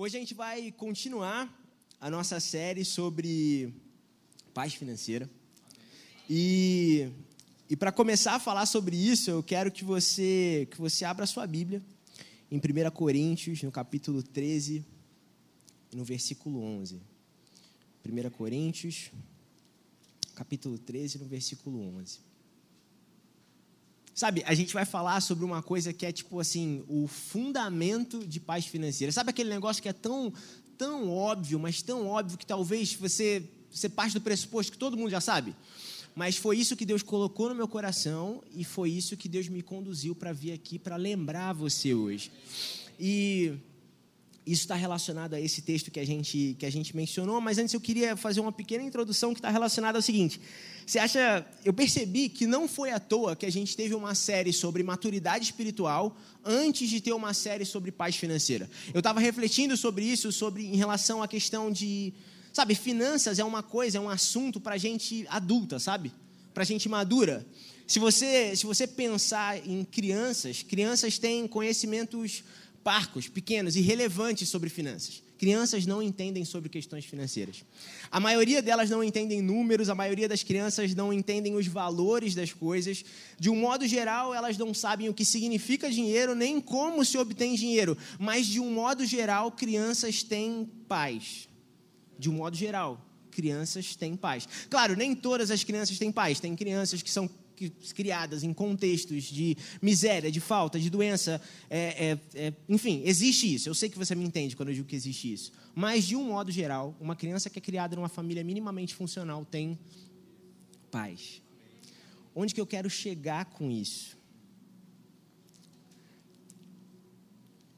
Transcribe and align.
Hoje 0.00 0.16
a 0.16 0.20
gente 0.20 0.32
vai 0.32 0.70
continuar 0.70 1.52
a 2.00 2.08
nossa 2.08 2.38
série 2.38 2.84
sobre 2.84 3.74
paz 4.54 4.72
financeira. 4.72 5.28
E, 6.30 7.10
e 7.68 7.74
para 7.74 7.90
começar 7.90 8.36
a 8.36 8.38
falar 8.38 8.66
sobre 8.66 8.94
isso, 8.94 9.28
eu 9.28 9.42
quero 9.42 9.72
que 9.72 9.82
você, 9.84 10.68
que 10.70 10.78
você 10.78 11.04
abra 11.04 11.24
a 11.24 11.26
sua 11.26 11.48
Bíblia 11.48 11.82
em 12.48 12.58
1 12.58 12.90
Coríntios, 12.92 13.60
no 13.64 13.72
capítulo 13.72 14.22
13, 14.22 14.84
no 15.92 16.04
versículo 16.04 16.62
11. 16.62 17.00
1 18.06 18.30
Coríntios, 18.30 19.10
capítulo 20.36 20.78
13, 20.78 21.18
no 21.18 21.26
versículo 21.26 21.80
11. 21.98 22.20
Sabe, 24.18 24.42
a 24.48 24.52
gente 24.52 24.74
vai 24.74 24.84
falar 24.84 25.20
sobre 25.20 25.44
uma 25.44 25.62
coisa 25.62 25.92
que 25.92 26.04
é 26.04 26.10
tipo 26.10 26.40
assim, 26.40 26.82
o 26.88 27.06
fundamento 27.06 28.26
de 28.26 28.40
paz 28.40 28.66
financeira. 28.66 29.12
Sabe 29.12 29.30
aquele 29.30 29.48
negócio 29.48 29.80
que 29.80 29.88
é 29.88 29.92
tão, 29.92 30.32
tão 30.76 31.08
óbvio, 31.08 31.56
mas 31.56 31.82
tão 31.82 32.04
óbvio 32.08 32.36
que 32.36 32.44
talvez 32.44 32.92
você, 32.94 33.44
você 33.70 33.88
parte 33.88 34.14
do 34.14 34.20
pressuposto 34.20 34.72
que 34.72 34.78
todo 34.78 34.96
mundo 34.96 35.10
já 35.10 35.20
sabe? 35.20 35.54
Mas 36.16 36.36
foi 36.36 36.58
isso 36.58 36.74
que 36.74 36.84
Deus 36.84 37.00
colocou 37.00 37.48
no 37.48 37.54
meu 37.54 37.68
coração 37.68 38.42
e 38.52 38.64
foi 38.64 38.90
isso 38.90 39.16
que 39.16 39.28
Deus 39.28 39.46
me 39.46 39.62
conduziu 39.62 40.16
para 40.16 40.32
vir 40.32 40.50
aqui 40.50 40.80
para 40.80 40.96
lembrar 40.96 41.52
você 41.52 41.94
hoje. 41.94 42.32
E 42.98 43.52
isso 44.50 44.62
está 44.62 44.74
relacionado 44.74 45.34
a 45.34 45.40
esse 45.40 45.60
texto 45.60 45.90
que 45.90 46.00
a 46.00 46.06
gente 46.06 46.56
que 46.58 46.64
a 46.64 46.70
gente 46.70 46.96
mencionou, 46.96 47.38
mas 47.40 47.58
antes 47.58 47.74
eu 47.74 47.80
queria 47.80 48.16
fazer 48.16 48.40
uma 48.40 48.50
pequena 48.50 48.82
introdução 48.82 49.34
que 49.34 49.40
está 49.40 49.50
relacionada 49.50 49.98
ao 49.98 50.02
seguinte. 50.02 50.40
Você 50.86 50.98
acha? 50.98 51.46
Eu 51.62 51.74
percebi 51.74 52.30
que 52.30 52.46
não 52.46 52.66
foi 52.66 52.90
à 52.90 52.98
toa 52.98 53.36
que 53.36 53.44
a 53.44 53.52
gente 53.52 53.76
teve 53.76 53.94
uma 53.94 54.14
série 54.14 54.52
sobre 54.52 54.82
maturidade 54.82 55.44
espiritual 55.44 56.16
antes 56.42 56.88
de 56.88 56.98
ter 56.98 57.12
uma 57.12 57.34
série 57.34 57.66
sobre 57.66 57.92
paz 57.92 58.16
financeira. 58.16 58.70
Eu 58.94 59.00
estava 59.00 59.20
refletindo 59.20 59.76
sobre 59.76 60.06
isso, 60.06 60.32
sobre 60.32 60.64
em 60.64 60.76
relação 60.76 61.22
à 61.22 61.28
questão 61.28 61.70
de, 61.70 62.14
sabe, 62.50 62.74
finanças 62.74 63.38
é 63.38 63.44
uma 63.44 63.62
coisa, 63.62 63.98
é 63.98 64.00
um 64.00 64.08
assunto 64.08 64.58
para 64.58 64.78
gente 64.78 65.26
adulta, 65.28 65.78
sabe? 65.78 66.10
Para 66.54 66.64
gente 66.64 66.88
madura. 66.88 67.46
Se 67.86 67.98
você 67.98 68.56
se 68.56 68.64
você 68.64 68.86
pensar 68.86 69.58
em 69.66 69.84
crianças, 69.84 70.62
crianças 70.62 71.18
têm 71.18 71.46
conhecimentos 71.46 72.42
parcos, 72.82 73.28
pequenos, 73.28 73.76
irrelevantes 73.76 74.48
sobre 74.48 74.68
finanças. 74.68 75.22
Crianças 75.38 75.86
não 75.86 76.02
entendem 76.02 76.44
sobre 76.44 76.68
questões 76.68 77.04
financeiras. 77.04 77.62
A 78.10 78.18
maioria 78.18 78.60
delas 78.60 78.90
não 78.90 79.04
entendem 79.04 79.40
números, 79.40 79.88
a 79.88 79.94
maioria 79.94 80.28
das 80.28 80.42
crianças 80.42 80.96
não 80.96 81.12
entendem 81.12 81.54
os 81.54 81.68
valores 81.68 82.34
das 82.34 82.52
coisas. 82.52 83.04
De 83.38 83.48
um 83.48 83.54
modo 83.54 83.86
geral, 83.86 84.34
elas 84.34 84.58
não 84.58 84.74
sabem 84.74 85.08
o 85.08 85.14
que 85.14 85.24
significa 85.24 85.88
dinheiro, 85.88 86.34
nem 86.34 86.60
como 86.60 87.04
se 87.04 87.16
obtém 87.16 87.54
dinheiro. 87.54 87.96
Mas, 88.18 88.46
de 88.46 88.58
um 88.58 88.72
modo 88.72 89.06
geral, 89.06 89.52
crianças 89.52 90.24
têm 90.24 90.68
paz. 90.88 91.48
De 92.18 92.28
um 92.28 92.32
modo 92.32 92.56
geral, 92.56 93.00
crianças 93.30 93.94
têm 93.94 94.16
paz. 94.16 94.48
Claro, 94.68 94.96
nem 94.96 95.14
todas 95.14 95.52
as 95.52 95.62
crianças 95.62 95.96
têm 95.98 96.10
paz. 96.10 96.40
Tem 96.40 96.56
crianças 96.56 97.00
que 97.00 97.10
são 97.10 97.30
criadas 97.94 98.42
em 98.42 98.52
contextos 98.52 99.24
de 99.24 99.56
miséria, 99.80 100.30
de 100.30 100.40
falta, 100.40 100.78
de 100.78 100.88
doença. 100.90 101.40
É, 101.68 102.10
é, 102.10 102.18
é, 102.34 102.52
enfim, 102.68 103.02
existe 103.04 103.52
isso. 103.52 103.68
Eu 103.68 103.74
sei 103.74 103.88
que 103.88 103.98
você 103.98 104.14
me 104.14 104.24
entende 104.24 104.56
quando 104.56 104.70
eu 104.70 104.74
digo 104.74 104.86
que 104.86 104.96
existe 104.96 105.32
isso. 105.32 105.52
Mas, 105.74 106.06
de 106.06 106.16
um 106.16 106.24
modo 106.24 106.50
geral, 106.50 106.96
uma 107.00 107.16
criança 107.16 107.48
que 107.48 107.58
é 107.58 107.62
criada 107.62 107.96
numa 107.96 108.08
família 108.08 108.42
minimamente 108.42 108.94
funcional 108.94 109.44
tem 109.44 109.78
paz. 110.90 111.42
Onde 112.34 112.54
que 112.54 112.60
eu 112.60 112.66
quero 112.66 112.88
chegar 112.88 113.46
com 113.46 113.70
isso? 113.70 114.16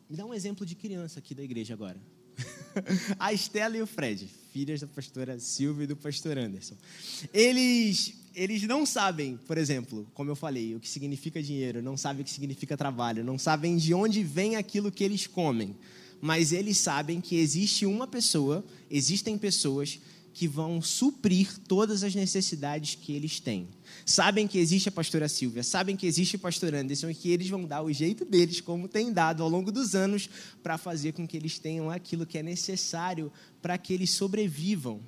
Me 0.09 0.17
dá 0.17 0.27
um 0.27 0.35
exemplo 0.35 0.67
de 0.67 0.75
criança 0.75 1.21
aqui 1.21 1.35
da 1.35 1.43
igreja 1.43 1.73
agora. 1.73 2.01
a 3.19 3.33
Estela 3.33 3.77
e 3.77 3.83
o 3.83 3.87
Fred, 3.87 4.29
filhas 4.53 4.81
da 4.81 4.87
pastora 4.87 5.39
Silvia 5.39 5.85
e 5.85 5.87
do 5.87 5.97
pastor 5.97 6.39
Anderson. 6.39 6.75
Eles 7.33 8.15
eles 8.35 8.63
não 8.63 8.87
sabem, 8.87 9.39
por 9.47 9.59
exemplo, 9.59 10.07
como 10.15 10.31
eu 10.31 10.37
falei, 10.37 10.75
o 10.75 10.81
que 10.81 10.89
significa 10.89 11.43
dinheiro, 11.43 11.83
não 11.83 11.97
sabem 11.97 12.23
o 12.23 12.25
que 12.25 12.31
significa 12.31 12.77
trabalho, 12.77 13.25
não 13.25 13.37
sabem 13.37 13.77
de 13.77 13.93
onde 13.93 14.23
vem 14.23 14.55
aquilo 14.55 14.93
que 14.93 15.03
eles 15.03 15.27
comem, 15.27 15.77
mas 16.21 16.53
eles 16.53 16.79
sabem 16.79 17.21
que 17.21 17.37
existe 17.37 17.85
uma 17.87 18.07
pessoa, 18.07 18.65
existem 18.89 19.37
pessoas 19.37 19.99
que 20.33 20.47
vão 20.47 20.81
suprir 20.81 21.59
todas 21.67 22.03
as 22.05 22.15
necessidades 22.15 22.95
que 22.95 23.13
eles 23.13 23.41
têm. 23.41 23.69
Sabem 24.07 24.47
que 24.47 24.59
existe 24.59 24.89
a 24.89 24.93
pastora 24.93 25.29
Silvia, 25.29 25.63
sabem 25.63 25.97
que 25.97 26.07
existe 26.07 26.37
o 26.37 26.39
pastor 26.39 26.75
Anderson 26.75 27.11
e 27.11 27.15
que 27.15 27.31
eles 27.31 27.49
vão 27.49 27.65
dar 27.65 27.83
o 27.83 27.93
jeito 27.93 28.25
deles, 28.25 28.61
como 28.61 28.89
tem 28.89 29.13
dado 29.13 29.43
ao 29.43 29.49
longo 29.49 29.73
dos 29.73 29.95
anos, 29.95 30.29
para 30.63 30.79
fazer 30.79 31.13
com 31.13 31.27
que 31.27 31.37
eles 31.37 31.59
tenham 31.59 31.91
aquilo 31.91 32.27
que 32.27 32.39
é 32.39 32.43
necessário 32.43 33.33
para 33.61 33.77
que 33.77 33.93
eles 33.93 34.11
sobrevivam. 34.11 35.01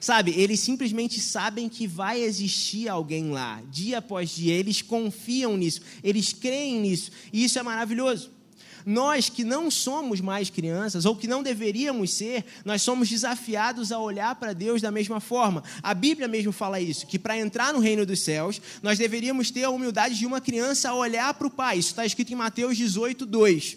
Sabe, 0.00 0.32
eles 0.32 0.58
simplesmente 0.58 1.20
sabem 1.20 1.68
que 1.68 1.86
vai 1.86 2.20
existir 2.20 2.88
alguém 2.88 3.30
lá, 3.30 3.62
dia 3.70 3.98
após 3.98 4.30
dia, 4.30 4.52
eles 4.52 4.82
confiam 4.82 5.56
nisso, 5.56 5.80
eles 6.02 6.32
creem 6.32 6.80
nisso, 6.80 7.12
e 7.32 7.44
isso 7.44 7.56
é 7.56 7.62
maravilhoso. 7.62 8.41
Nós 8.84 9.28
que 9.28 9.44
não 9.44 9.70
somos 9.70 10.20
mais 10.20 10.50
crianças, 10.50 11.04
ou 11.04 11.16
que 11.16 11.26
não 11.26 11.42
deveríamos 11.42 12.12
ser, 12.12 12.44
nós 12.64 12.82
somos 12.82 13.08
desafiados 13.08 13.92
a 13.92 13.98
olhar 13.98 14.34
para 14.34 14.52
Deus 14.52 14.82
da 14.82 14.90
mesma 14.90 15.20
forma. 15.20 15.62
A 15.82 15.94
Bíblia 15.94 16.28
mesmo 16.28 16.52
fala 16.52 16.80
isso, 16.80 17.06
que 17.06 17.18
para 17.18 17.38
entrar 17.38 17.72
no 17.72 17.78
reino 17.78 18.04
dos 18.04 18.20
céus, 18.20 18.60
nós 18.82 18.98
deveríamos 18.98 19.50
ter 19.50 19.64
a 19.64 19.70
humildade 19.70 20.18
de 20.18 20.26
uma 20.26 20.40
criança 20.40 20.90
a 20.90 20.94
olhar 20.94 21.32
para 21.34 21.46
o 21.46 21.50
Pai. 21.50 21.78
Isso 21.78 21.90
está 21.90 22.04
escrito 22.04 22.32
em 22.32 22.36
Mateus 22.36 22.76
18, 22.76 23.26
2. 23.26 23.76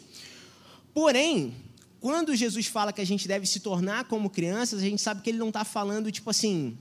Porém, 0.94 1.54
quando 2.00 2.36
Jesus 2.36 2.68
fala 2.68 2.94
que 2.94 3.02
a 3.02 3.06
gente 3.06 3.28
deve 3.28 3.46
se 3.48 3.60
tornar 3.60 4.06
como 4.06 4.30
crianças, 4.30 4.80
a 4.80 4.84
gente 4.84 5.02
sabe 5.02 5.22
que 5.22 5.30
ele 5.30 5.40
não 5.40 5.48
está 5.48 5.66
falando, 5.66 6.12
tipo 6.12 6.30
assim, 6.30 6.78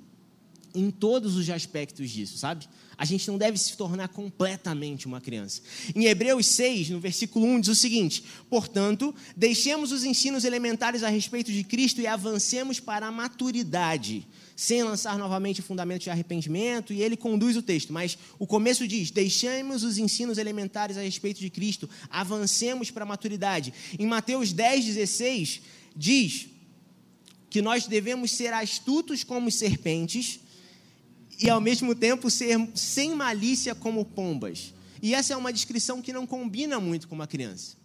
em 0.74 0.90
todos 0.90 1.36
os 1.36 1.48
aspectos 1.48 2.10
disso, 2.10 2.36
sabe? 2.36 2.66
A 2.96 3.04
gente 3.04 3.28
não 3.28 3.38
deve 3.38 3.58
se 3.58 3.76
tornar 3.76 4.08
completamente 4.08 5.06
uma 5.06 5.20
criança. 5.20 5.62
Em 5.94 6.04
Hebreus 6.04 6.46
6, 6.46 6.90
no 6.90 7.00
versículo 7.00 7.46
1, 7.46 7.60
diz 7.60 7.68
o 7.70 7.74
seguinte: 7.74 8.24
Portanto, 8.48 9.14
deixemos 9.36 9.92
os 9.92 10.04
ensinos 10.04 10.44
elementares 10.44 11.02
a 11.02 11.08
respeito 11.08 11.52
de 11.52 11.64
Cristo 11.64 12.00
e 12.00 12.06
avancemos 12.06 12.80
para 12.80 13.06
a 13.06 13.12
maturidade 13.12 14.26
sem 14.56 14.82
lançar 14.82 15.18
novamente 15.18 15.60
o 15.60 15.64
fundamento 15.64 16.02
de 16.02 16.10
arrependimento, 16.10 16.92
e 16.92 17.02
ele 17.02 17.16
conduz 17.16 17.56
o 17.56 17.62
texto, 17.62 17.92
mas 17.92 18.16
o 18.38 18.46
começo 18.46 18.86
diz: 18.86 19.10
deixemos 19.10 19.82
os 19.82 19.98
ensinos 19.98 20.38
elementares 20.38 20.96
a 20.96 21.02
respeito 21.02 21.40
de 21.40 21.50
Cristo, 21.50 21.88
avancemos 22.08 22.90
para 22.90 23.04
a 23.04 23.06
maturidade. 23.06 23.72
Em 23.98 24.06
Mateus 24.06 24.52
10, 24.52 24.84
16, 24.84 25.62
diz 25.96 26.46
que 27.50 27.62
nós 27.62 27.86
devemos 27.86 28.32
ser 28.32 28.52
astutos 28.52 29.22
como 29.22 29.50
serpentes 29.50 30.40
e, 31.40 31.50
ao 31.50 31.60
mesmo 31.60 31.94
tempo, 31.94 32.30
ser 32.30 32.58
sem 32.74 33.14
malícia 33.14 33.74
como 33.74 34.04
pombas. 34.04 34.74
E 35.02 35.14
essa 35.14 35.34
é 35.34 35.36
uma 35.36 35.52
descrição 35.52 36.00
que 36.00 36.12
não 36.12 36.26
combina 36.26 36.80
muito 36.80 37.06
com 37.08 37.14
uma 37.14 37.26
criança. 37.26 37.76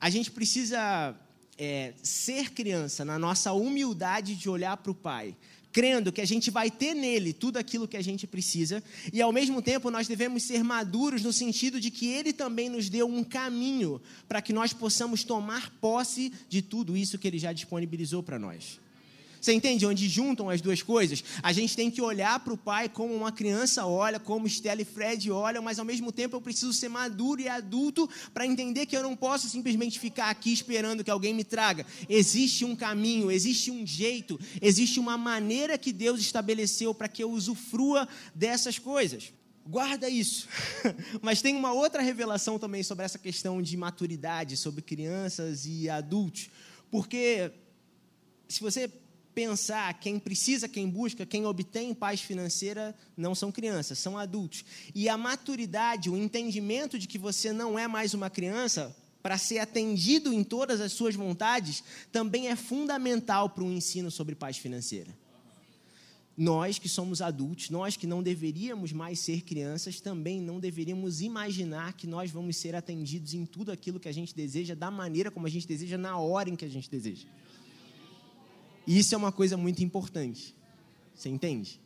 A 0.00 0.10
gente 0.10 0.30
precisa 0.30 1.14
é, 1.56 1.92
ser 2.02 2.50
criança 2.50 3.04
na 3.04 3.18
nossa 3.18 3.52
humildade 3.52 4.34
de 4.34 4.48
olhar 4.48 4.76
para 4.78 4.90
o 4.90 4.94
Pai, 4.94 5.36
crendo 5.70 6.10
que 6.10 6.20
a 6.20 6.26
gente 6.26 6.50
vai 6.50 6.70
ter 6.70 6.94
nele 6.94 7.32
tudo 7.32 7.58
aquilo 7.58 7.86
que 7.86 7.96
a 7.96 8.02
gente 8.02 8.26
precisa, 8.26 8.82
e 9.12 9.20
ao 9.20 9.32
mesmo 9.32 9.62
tempo 9.62 9.90
nós 9.90 10.08
devemos 10.08 10.42
ser 10.42 10.64
maduros 10.64 11.22
no 11.22 11.32
sentido 11.32 11.78
de 11.78 11.90
que 11.90 12.08
ele 12.08 12.32
também 12.32 12.68
nos 12.68 12.88
deu 12.88 13.06
um 13.06 13.22
caminho 13.22 14.00
para 14.26 14.42
que 14.42 14.52
nós 14.52 14.72
possamos 14.72 15.22
tomar 15.22 15.70
posse 15.80 16.32
de 16.48 16.62
tudo 16.62 16.96
isso 16.96 17.18
que 17.18 17.28
ele 17.28 17.38
já 17.38 17.52
disponibilizou 17.52 18.22
para 18.22 18.38
nós. 18.38 18.79
Você 19.40 19.52
entende 19.54 19.86
onde 19.86 20.08
juntam 20.08 20.50
as 20.50 20.60
duas 20.60 20.82
coisas? 20.82 21.24
A 21.42 21.52
gente 21.52 21.74
tem 21.74 21.90
que 21.90 22.02
olhar 22.02 22.38
para 22.40 22.52
o 22.52 22.58
pai 22.58 22.88
como 22.88 23.14
uma 23.14 23.32
criança 23.32 23.86
olha, 23.86 24.20
como 24.20 24.46
Stella 24.46 24.82
e 24.82 24.84
Fred 24.84 25.30
olham, 25.30 25.62
mas 25.62 25.78
ao 25.78 25.84
mesmo 25.84 26.12
tempo 26.12 26.36
eu 26.36 26.40
preciso 26.40 26.72
ser 26.72 26.88
maduro 26.88 27.40
e 27.40 27.48
adulto 27.48 28.08
para 28.34 28.46
entender 28.46 28.84
que 28.86 28.96
eu 28.96 29.02
não 29.02 29.16
posso 29.16 29.48
simplesmente 29.48 29.98
ficar 29.98 30.28
aqui 30.28 30.52
esperando 30.52 31.02
que 31.02 31.10
alguém 31.10 31.32
me 31.32 31.44
traga. 31.44 31.86
Existe 32.08 32.64
um 32.64 32.76
caminho, 32.76 33.30
existe 33.30 33.70
um 33.70 33.86
jeito, 33.86 34.38
existe 34.60 35.00
uma 35.00 35.16
maneira 35.16 35.78
que 35.78 35.92
Deus 35.92 36.20
estabeleceu 36.20 36.94
para 36.94 37.08
que 37.08 37.22
eu 37.22 37.30
usufrua 37.30 38.06
dessas 38.34 38.78
coisas. 38.78 39.32
Guarda 39.66 40.08
isso. 40.08 40.48
Mas 41.22 41.40
tem 41.40 41.56
uma 41.56 41.72
outra 41.72 42.02
revelação 42.02 42.58
também 42.58 42.82
sobre 42.82 43.04
essa 43.04 43.18
questão 43.18 43.62
de 43.62 43.76
maturidade, 43.76 44.56
sobre 44.56 44.82
crianças 44.82 45.64
e 45.64 45.88
adultos. 45.88 46.50
Porque 46.90 47.52
se 48.48 48.60
você 48.60 48.90
pensar, 49.34 49.92
quem 50.00 50.18
precisa, 50.18 50.68
quem 50.68 50.88
busca, 50.88 51.24
quem 51.24 51.46
obtém 51.46 51.94
paz 51.94 52.20
financeira 52.20 52.94
não 53.16 53.34
são 53.34 53.52
crianças, 53.52 53.98
são 53.98 54.18
adultos. 54.18 54.64
E 54.94 55.08
a 55.08 55.16
maturidade, 55.16 56.10
o 56.10 56.16
entendimento 56.16 56.98
de 56.98 57.06
que 57.06 57.18
você 57.18 57.52
não 57.52 57.78
é 57.78 57.86
mais 57.86 58.14
uma 58.14 58.28
criança, 58.28 58.94
para 59.22 59.36
ser 59.36 59.58
atendido 59.58 60.32
em 60.32 60.42
todas 60.42 60.80
as 60.80 60.92
suas 60.92 61.14
vontades, 61.14 61.84
também 62.10 62.48
é 62.48 62.56
fundamental 62.56 63.50
para 63.50 63.64
um 63.64 63.72
ensino 63.72 64.10
sobre 64.10 64.34
paz 64.34 64.56
financeira. 64.56 65.14
nós 66.36 66.78
que 66.78 66.88
somos 66.88 67.20
adultos, 67.20 67.68
nós 67.68 67.98
que 67.98 68.06
não 68.06 68.22
deveríamos 68.22 68.92
mais 68.92 69.20
ser 69.20 69.42
crianças, 69.42 70.00
também 70.00 70.40
não 70.40 70.58
deveríamos 70.58 71.20
imaginar 71.20 71.92
que 71.92 72.06
nós 72.06 72.30
vamos 72.30 72.56
ser 72.56 72.74
atendidos 72.74 73.34
em 73.34 73.44
tudo 73.44 73.70
aquilo 73.70 74.00
que 74.00 74.08
a 74.08 74.12
gente 74.12 74.34
deseja, 74.34 74.74
da 74.74 74.90
maneira 74.90 75.30
como 75.30 75.46
a 75.46 75.50
gente 75.50 75.66
deseja, 75.66 75.98
na 75.98 76.16
hora 76.16 76.48
em 76.48 76.56
que 76.56 76.64
a 76.64 76.68
gente 76.70 76.90
deseja. 76.90 77.28
E 78.90 78.98
isso 78.98 79.14
é 79.14 79.18
uma 79.18 79.30
coisa 79.30 79.56
muito 79.56 79.84
importante. 79.84 80.52
Você 81.14 81.28
entende? 81.28 81.80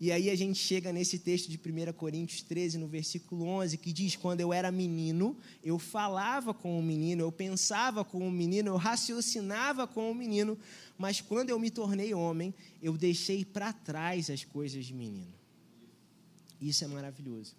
E 0.00 0.10
aí 0.10 0.28
a 0.28 0.34
gente 0.34 0.58
chega 0.58 0.92
nesse 0.92 1.20
texto 1.20 1.48
de 1.48 1.56
1 1.56 1.92
Coríntios 1.92 2.42
13, 2.42 2.78
no 2.78 2.88
versículo 2.88 3.46
11, 3.46 3.78
que 3.78 3.92
diz: 3.92 4.16
Quando 4.16 4.40
eu 4.40 4.52
era 4.52 4.72
menino, 4.72 5.36
eu 5.62 5.78
falava 5.78 6.52
com 6.52 6.76
o 6.76 6.82
menino, 6.82 7.22
eu 7.22 7.30
pensava 7.30 8.04
com 8.04 8.26
o 8.26 8.30
menino, 8.30 8.70
eu 8.70 8.76
raciocinava 8.76 9.86
com 9.86 10.10
o 10.10 10.14
menino, 10.14 10.58
mas 10.98 11.20
quando 11.20 11.50
eu 11.50 11.60
me 11.60 11.70
tornei 11.70 12.12
homem, 12.12 12.52
eu 12.82 12.96
deixei 12.96 13.44
para 13.44 13.72
trás 13.72 14.30
as 14.30 14.42
coisas 14.42 14.84
de 14.84 14.92
menino. 14.92 15.39
Isso 16.60 16.84
é 16.84 16.86
maravilhoso. 16.86 17.54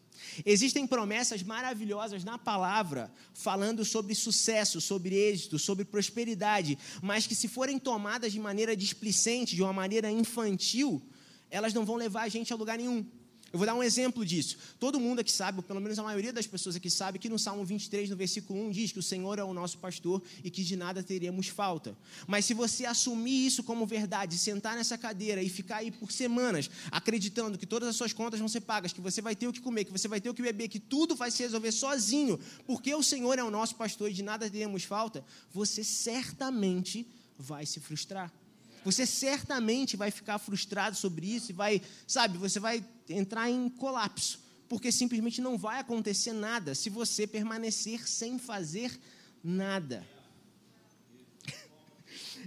Existem 0.45 0.86
promessas 0.86 1.42
maravilhosas 1.42 2.24
na 2.24 2.38
palavra 2.38 3.12
falando 3.33 3.83
sobre 3.83 4.13
sucesso, 4.13 4.80
sobre 4.80 5.15
êxito, 5.15 5.57
sobre 5.57 5.83
prosperidade, 5.83 6.77
mas 7.01 7.25
que 7.25 7.33
se 7.33 7.48
forem 7.48 7.80
tomadas 7.80 8.31
de 8.31 8.39
maneira 8.39 8.75
displicente, 8.75 9.56
de 9.56 9.63
uma 9.63 9.74
maneira 9.74 10.12
infantil, 10.12 11.01
elas 11.50 11.74
não 11.74 11.83
vão 11.83 11.95
levar 11.95 12.24
a 12.24 12.30
gente 12.30 12.53
a 12.53 12.56
lugar 12.56 12.77
nenhum. 12.77 13.03
Eu 13.53 13.59
vou 13.59 13.65
dar 13.65 13.75
um 13.75 13.83
exemplo 13.83 14.25
disso. 14.25 14.57
Todo 14.80 15.00
mundo 15.00 15.19
aqui 15.19 15.31
sabe, 15.31 15.57
ou 15.57 15.63
pelo 15.63 15.81
menos 15.81 16.00
a 16.00 16.03
maioria 16.03 16.31
das 16.31 16.48
pessoas 16.48 16.75
aqui 16.77 16.89
sabe, 16.89 17.19
que 17.19 17.27
no 17.27 17.38
Salmo 17.38 17.65
23, 17.65 18.09
no 18.09 18.15
versículo 18.15 18.59
1, 18.68 18.71
diz 18.71 18.92
que 18.94 19.00
o 19.00 19.03
Senhor 19.03 19.38
é 19.38 19.44
o 19.44 19.53
nosso 19.53 19.77
pastor 19.77 20.21
e 20.42 20.50
que 20.50 20.63
de 20.63 20.77
nada 20.77 21.03
teremos 21.03 21.48
falta. 21.48 21.98
Mas 22.25 22.45
se 22.45 22.53
você 22.53 22.86
assumir 22.86 23.45
isso 23.45 23.62
como 23.62 23.86
verdade, 23.86 24.38
sentar 24.38 24.77
nessa 24.77 24.98
cadeira 24.98 25.44
e 25.44 25.50
ficar 25.50 25.77
aí 25.77 25.92
por 25.92 26.12
semanas 26.13 26.69
acreditando 26.92 27.57
que 27.57 27.65
todas 27.65 27.89
as 27.89 27.95
suas 27.98 28.13
contas 28.13 28.39
vão 28.39 28.48
ser 28.48 28.62
pagas, 28.62 28.94
que 28.94 29.01
você 29.01 29.21
vai 29.21 29.36
ter 29.36 29.50
o 29.50 29.53
que 29.53 29.59
comer, 29.59 29.83
que 29.83 29.92
você 29.92 30.07
vai 30.07 30.21
ter 30.21 30.30
o 30.30 30.33
que 30.33 30.42
beber, 30.42 30.69
que 30.69 30.80
tudo 30.80 31.13
vai 31.13 31.30
se 31.30 31.44
resolver 31.44 31.74
sozinho, 31.74 32.39
porque 32.65 32.95
o 32.95 33.03
Senhor 33.03 33.38
é 33.38 33.44
o 33.44 33.51
nosso 33.51 33.75
pastor 33.75 34.09
e 34.09 34.13
de 34.13 34.24
nada 34.24 34.50
teremos 34.50 34.83
falta, 34.83 35.25
você 35.51 35.83
certamente 35.83 37.06
vai 37.38 37.65
se 37.65 37.81
frustrar. 37.81 38.31
Você 38.83 39.06
certamente 39.06 39.95
vai 39.95 40.09
ficar 40.09 40.39
frustrado 40.39 40.95
sobre 40.95 41.27
isso 41.27 41.51
e 41.51 41.53
vai, 41.53 41.81
sabe, 42.07 42.38
você 42.38 42.59
vai 42.59 42.83
entrar 43.12 43.50
em 43.50 43.69
colapso, 43.69 44.40
porque 44.68 44.92
simplesmente 44.92 45.42
não 45.42 45.58
vai 45.58 45.80
acontecer 45.80 46.34
nada 46.34 46.74
se 46.75 46.90
você 46.90 47.28
permanecer 47.28 48.08
sem 48.08 48.38
fazer 48.38 49.00
nada. 49.44 50.06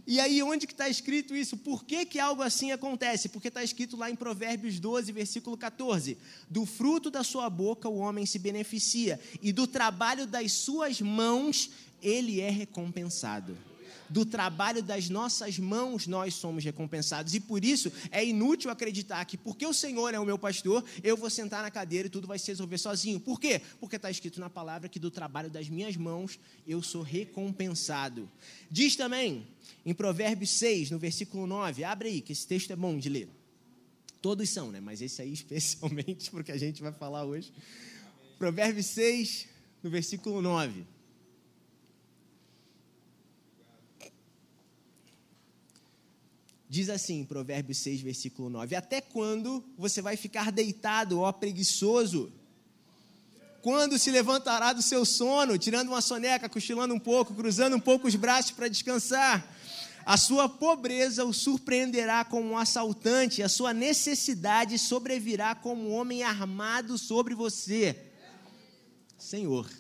E 0.06 0.18
aí, 0.18 0.42
onde 0.42 0.66
que 0.66 0.72
está 0.72 0.88
escrito 0.88 1.36
isso? 1.36 1.56
Por 1.56 1.84
que, 1.84 2.04
que 2.04 2.18
algo 2.18 2.42
assim 2.42 2.72
acontece? 2.72 3.28
Porque 3.28 3.46
está 3.46 3.62
escrito 3.62 3.96
lá 3.96 4.10
em 4.10 4.16
Provérbios 4.16 4.80
12, 4.80 5.12
versículo 5.12 5.56
14: 5.56 6.18
Do 6.50 6.66
fruto 6.66 7.12
da 7.12 7.22
sua 7.22 7.48
boca 7.48 7.88
o 7.88 7.98
homem 7.98 8.26
se 8.26 8.38
beneficia, 8.38 9.20
e 9.40 9.52
do 9.52 9.68
trabalho 9.68 10.26
das 10.26 10.52
suas 10.52 11.00
mãos 11.00 11.70
ele 12.02 12.40
é 12.40 12.50
recompensado 12.50 13.56
do 14.14 14.24
trabalho 14.24 14.80
das 14.80 15.08
nossas 15.08 15.58
mãos 15.58 16.06
nós 16.06 16.34
somos 16.34 16.62
recompensados. 16.62 17.34
E 17.34 17.40
por 17.40 17.64
isso 17.64 17.90
é 18.12 18.24
inútil 18.24 18.70
acreditar 18.70 19.24
que, 19.24 19.36
porque 19.36 19.66
o 19.66 19.74
Senhor 19.74 20.14
é 20.14 20.20
o 20.20 20.24
meu 20.24 20.38
pastor, 20.38 20.84
eu 21.02 21.16
vou 21.16 21.28
sentar 21.28 21.64
na 21.64 21.70
cadeira 21.70 22.06
e 22.06 22.10
tudo 22.10 22.28
vai 22.28 22.38
se 22.38 22.46
resolver 22.46 22.78
sozinho. 22.78 23.18
Por 23.18 23.40
quê? 23.40 23.60
Porque 23.80 23.96
está 23.96 24.08
escrito 24.08 24.38
na 24.38 24.48
palavra 24.48 24.88
que 24.88 25.00
do 25.00 25.10
trabalho 25.10 25.50
das 25.50 25.68
minhas 25.68 25.96
mãos 25.96 26.38
eu 26.64 26.80
sou 26.80 27.02
recompensado. 27.02 28.30
Diz 28.70 28.94
também 28.94 29.48
em 29.84 29.92
Provérbios 29.92 30.50
6, 30.50 30.92
no 30.92 30.98
versículo 31.00 31.44
9, 31.44 31.82
abre 31.82 32.08
aí, 32.08 32.20
que 32.20 32.32
esse 32.32 32.46
texto 32.46 32.70
é 32.70 32.76
bom 32.76 32.96
de 32.96 33.08
ler. 33.08 33.28
Todos 34.22 34.48
são, 34.48 34.70
né? 34.70 34.78
Mas 34.78 35.02
esse 35.02 35.20
aí 35.22 35.32
especialmente 35.34 36.30
porque 36.30 36.52
a 36.52 36.56
gente 36.56 36.80
vai 36.80 36.92
falar 36.92 37.24
hoje. 37.24 37.52
Provérbios 38.38 38.86
6, 38.86 39.48
no 39.82 39.90
versículo 39.90 40.40
9. 40.40 40.93
Diz 46.74 46.90
assim, 46.90 47.24
Provérbios 47.24 47.78
6, 47.78 48.00
versículo 48.00 48.50
9: 48.50 48.74
Até 48.74 49.00
quando 49.00 49.64
você 49.78 50.02
vai 50.02 50.16
ficar 50.16 50.50
deitado, 50.50 51.20
ó 51.20 51.30
preguiçoso? 51.30 52.32
Quando 53.62 53.96
se 53.96 54.10
levantará 54.10 54.72
do 54.72 54.82
seu 54.82 55.04
sono, 55.04 55.56
tirando 55.56 55.90
uma 55.90 56.00
soneca, 56.00 56.48
cochilando 56.48 56.92
um 56.92 56.98
pouco, 56.98 57.32
cruzando 57.32 57.76
um 57.76 57.80
pouco 57.80 58.08
os 58.08 58.16
braços 58.16 58.50
para 58.50 58.66
descansar? 58.66 59.48
A 60.04 60.16
sua 60.16 60.48
pobreza 60.48 61.24
o 61.24 61.32
surpreenderá 61.32 62.24
como 62.24 62.48
um 62.48 62.58
assaltante, 62.58 63.40
a 63.40 63.48
sua 63.48 63.72
necessidade 63.72 64.76
sobrevirá 64.76 65.54
como 65.54 65.90
um 65.90 65.92
homem 65.92 66.24
armado 66.24 66.98
sobre 66.98 67.36
você. 67.36 67.96
Senhor, 69.16 69.70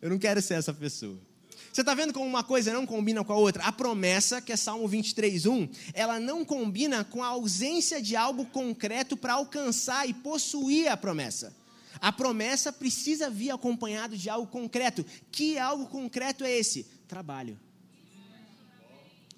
eu 0.00 0.10
não 0.10 0.18
quero 0.20 0.40
ser 0.40 0.54
essa 0.54 0.72
pessoa. 0.72 1.31
Você 1.72 1.80
está 1.80 1.94
vendo 1.94 2.12
como 2.12 2.26
uma 2.26 2.44
coisa 2.44 2.70
não 2.70 2.84
combina 2.84 3.24
com 3.24 3.32
a 3.32 3.36
outra? 3.36 3.64
A 3.64 3.72
promessa, 3.72 4.42
que 4.42 4.52
é 4.52 4.56
Salmo 4.56 4.86
23, 4.86 5.46
1, 5.46 5.68
ela 5.94 6.20
não 6.20 6.44
combina 6.44 7.02
com 7.02 7.22
a 7.22 7.28
ausência 7.28 8.02
de 8.02 8.14
algo 8.14 8.44
concreto 8.44 9.16
para 9.16 9.32
alcançar 9.32 10.06
e 10.06 10.12
possuir 10.12 10.88
a 10.88 10.98
promessa. 10.98 11.56
A 11.98 12.12
promessa 12.12 12.70
precisa 12.70 13.30
vir 13.30 13.52
acompanhado 13.52 14.18
de 14.18 14.28
algo 14.28 14.46
concreto. 14.46 15.02
Que 15.30 15.58
algo 15.58 15.86
concreto 15.86 16.44
é 16.44 16.50
esse? 16.50 16.84
Trabalho. 17.08 17.58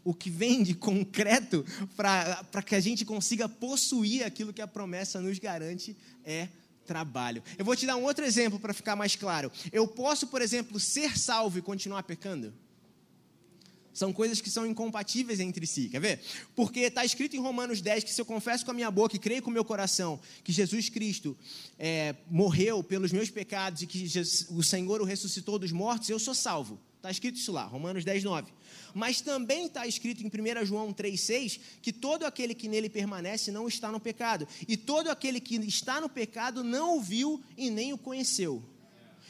O 0.03 0.13
que 0.13 0.29
vem 0.29 0.65
de 0.65 0.75
concreto 0.75 1.65
para 1.97 2.63
que 2.67 2.75
a 2.75 2.81
gente 2.81 3.05
consiga 3.05 3.49
possuir 3.49 4.25
aquilo 4.25 4.53
que 4.53 4.61
a 4.61 4.67
promessa 4.67 5.21
nos 5.21 5.39
garante 5.39 5.97
é 6.25 6.49
trabalho. 6.85 7.43
Eu 7.59 7.65
vou 7.65 7.75
te 7.75 7.87
dar 7.87 7.97
um 7.97 8.05
outro 8.05 8.25
exemplo 8.25 8.59
para 8.59 8.73
ficar 8.73 8.95
mais 8.95 9.17
claro. 9.17 9.51
Eu 9.73 9.87
posso, 9.89 10.27
por 10.27 10.41
exemplo, 10.41 10.79
ser 10.79 11.19
salvo 11.19 11.59
e 11.59 11.63
continuar 11.63 12.03
pecando? 12.03 12.53
São 13.95 14.13
coisas 14.13 14.41
que 14.41 14.51
são 14.51 14.67
incompatíveis 14.67 15.39
entre 15.39 15.67
si, 15.69 15.89
quer 15.89 16.01
ver? 16.01 16.21
Porque 16.57 16.81
está 16.81 17.05
escrito 17.05 17.37
em 17.37 17.41
Romanos 17.41 17.81
10 17.81 18.03
que 18.03 18.13
se 18.13 18.21
eu 18.21 18.25
confesso 18.25 18.65
com 18.65 18.73
a 18.73 18.75
minha 18.75 18.91
boca 18.91 19.15
e 19.15 19.21
creio 19.21 19.41
com 19.41 19.51
o 19.51 19.53
meu 19.53 19.65
coração 19.65 20.19
que 20.43 20.51
Jesus 20.51 20.89
Cristo 20.89 21.37
é, 21.79 22.17
morreu 22.29 22.83
pelos 22.83 23.13
meus 23.13 23.31
pecados 23.31 23.83
e 23.83 23.87
que 23.87 24.05
Jesus, 24.05 24.49
o 24.51 24.65
Senhor 24.65 25.01
o 25.01 25.05
ressuscitou 25.05 25.61
dos 25.61 25.71
mortos, 25.71 26.11
eu 26.11 26.19
sou 26.19 26.35
salvo. 26.35 26.81
Está 27.05 27.11
escrito 27.11 27.37
isso 27.37 27.53
lá, 27.53 27.65
Romanos 27.65 28.03
10, 28.03 28.25
9. 28.25 28.51
Mas 28.95 29.21
também 29.21 29.67
está 29.67 29.87
escrito 29.87 30.23
em 30.23 30.27
1 30.27 30.65
João 30.65 30.91
3,6 30.91 31.61
que 31.83 31.93
todo 31.93 32.25
aquele 32.25 32.55
que 32.55 32.67
nele 32.67 32.89
permanece 32.89 33.53
não 33.53 33.69
está 33.69 33.93
no 33.93 34.01
pecado. 34.01 34.49
E 34.67 34.75
todo 34.75 35.11
aquele 35.11 35.39
que 35.39 35.57
está 35.57 36.01
no 36.01 36.09
pecado 36.09 36.65
não 36.65 36.97
o 36.97 37.03
viu 37.03 37.43
e 37.59 37.69
nem 37.69 37.93
o 37.93 37.99
conheceu. 37.99 38.63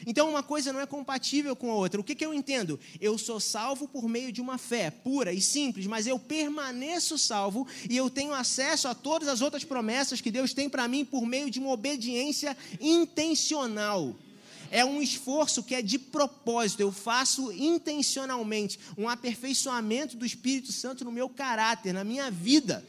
Então, 0.07 0.29
uma 0.29 0.41
coisa 0.41 0.71
não 0.71 0.79
é 0.79 0.85
compatível 0.85 1.53
com 1.53 1.69
a 1.69 1.75
outra. 1.75 1.99
O 1.99 2.03
que, 2.03 2.15
que 2.15 2.25
eu 2.25 2.33
entendo? 2.33 2.79
Eu 3.01 3.17
sou 3.17 3.41
salvo 3.41 3.89
por 3.89 4.07
meio 4.07 4.31
de 4.31 4.39
uma 4.39 4.57
fé 4.57 4.89
pura 4.89 5.33
e 5.33 5.41
simples, 5.41 5.85
mas 5.85 6.07
eu 6.07 6.17
permaneço 6.17 7.17
salvo 7.17 7.67
e 7.89 7.97
eu 7.97 8.09
tenho 8.09 8.33
acesso 8.33 8.87
a 8.87 8.95
todas 8.95 9.27
as 9.27 9.41
outras 9.41 9.65
promessas 9.65 10.21
que 10.21 10.31
Deus 10.31 10.53
tem 10.53 10.69
para 10.69 10.87
mim 10.87 11.03
por 11.03 11.25
meio 11.25 11.51
de 11.51 11.59
uma 11.59 11.71
obediência 11.71 12.55
intencional 12.79 14.15
é 14.75 14.83
um 14.83 15.01
esforço 15.01 15.63
que 15.63 15.73
é 15.73 15.81
de 15.81 15.97
propósito, 15.97 16.81
eu 16.81 16.91
faço 16.91 17.49
intencionalmente 17.53 18.77
um 18.97 19.07
aperfeiçoamento 19.07 20.17
do 20.17 20.25
Espírito 20.25 20.73
Santo 20.73 21.05
no 21.05 21.13
meu 21.13 21.29
caráter, 21.29 21.93
na 21.93 22.03
minha 22.03 22.29
vida. 22.29 22.85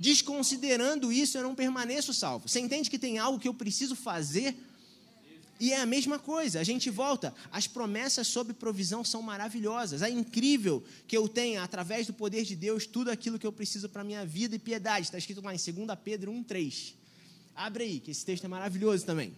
Desconsiderando 0.00 1.12
isso, 1.12 1.36
eu 1.36 1.42
não 1.42 1.54
permaneço 1.54 2.14
salvo. 2.14 2.48
Você 2.48 2.58
entende 2.58 2.88
que 2.88 2.98
tem 2.98 3.18
algo 3.18 3.38
que 3.38 3.46
eu 3.46 3.52
preciso 3.52 3.94
fazer? 3.94 4.56
E 5.60 5.74
é 5.74 5.76
a 5.76 5.84
mesma 5.84 6.18
coisa, 6.18 6.58
a 6.58 6.64
gente 6.64 6.88
volta. 6.88 7.34
As 7.52 7.66
promessas 7.66 8.26
sobre 8.26 8.54
provisão 8.54 9.04
são 9.04 9.20
maravilhosas. 9.20 10.00
É 10.00 10.08
incrível 10.08 10.82
que 11.06 11.18
eu 11.18 11.28
tenha, 11.28 11.62
através 11.62 12.06
do 12.06 12.14
poder 12.14 12.44
de 12.44 12.56
Deus, 12.56 12.86
tudo 12.86 13.10
aquilo 13.10 13.38
que 13.38 13.46
eu 13.46 13.52
preciso 13.52 13.90
para 13.90 14.00
a 14.00 14.04
minha 14.04 14.24
vida 14.24 14.56
e 14.56 14.58
piedade. 14.58 15.08
Está 15.08 15.18
escrito 15.18 15.42
lá 15.42 15.54
em 15.54 15.58
2 15.58 15.98
Pedro 16.02 16.32
1,3. 16.32 16.94
Abre 17.54 17.84
aí, 17.84 18.00
que 18.00 18.10
esse 18.10 18.24
texto 18.24 18.44
é 18.44 18.48
maravilhoso 18.48 19.04
também. 19.04 19.34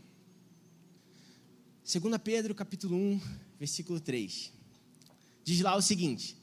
2 1.91 2.19
Pedro 2.23 2.55
capítulo 2.55 2.95
1, 2.95 3.21
versículo 3.59 3.99
3. 3.99 4.53
Diz 5.43 5.61
lá 5.63 5.75
o 5.75 5.81
seguinte: 5.81 6.37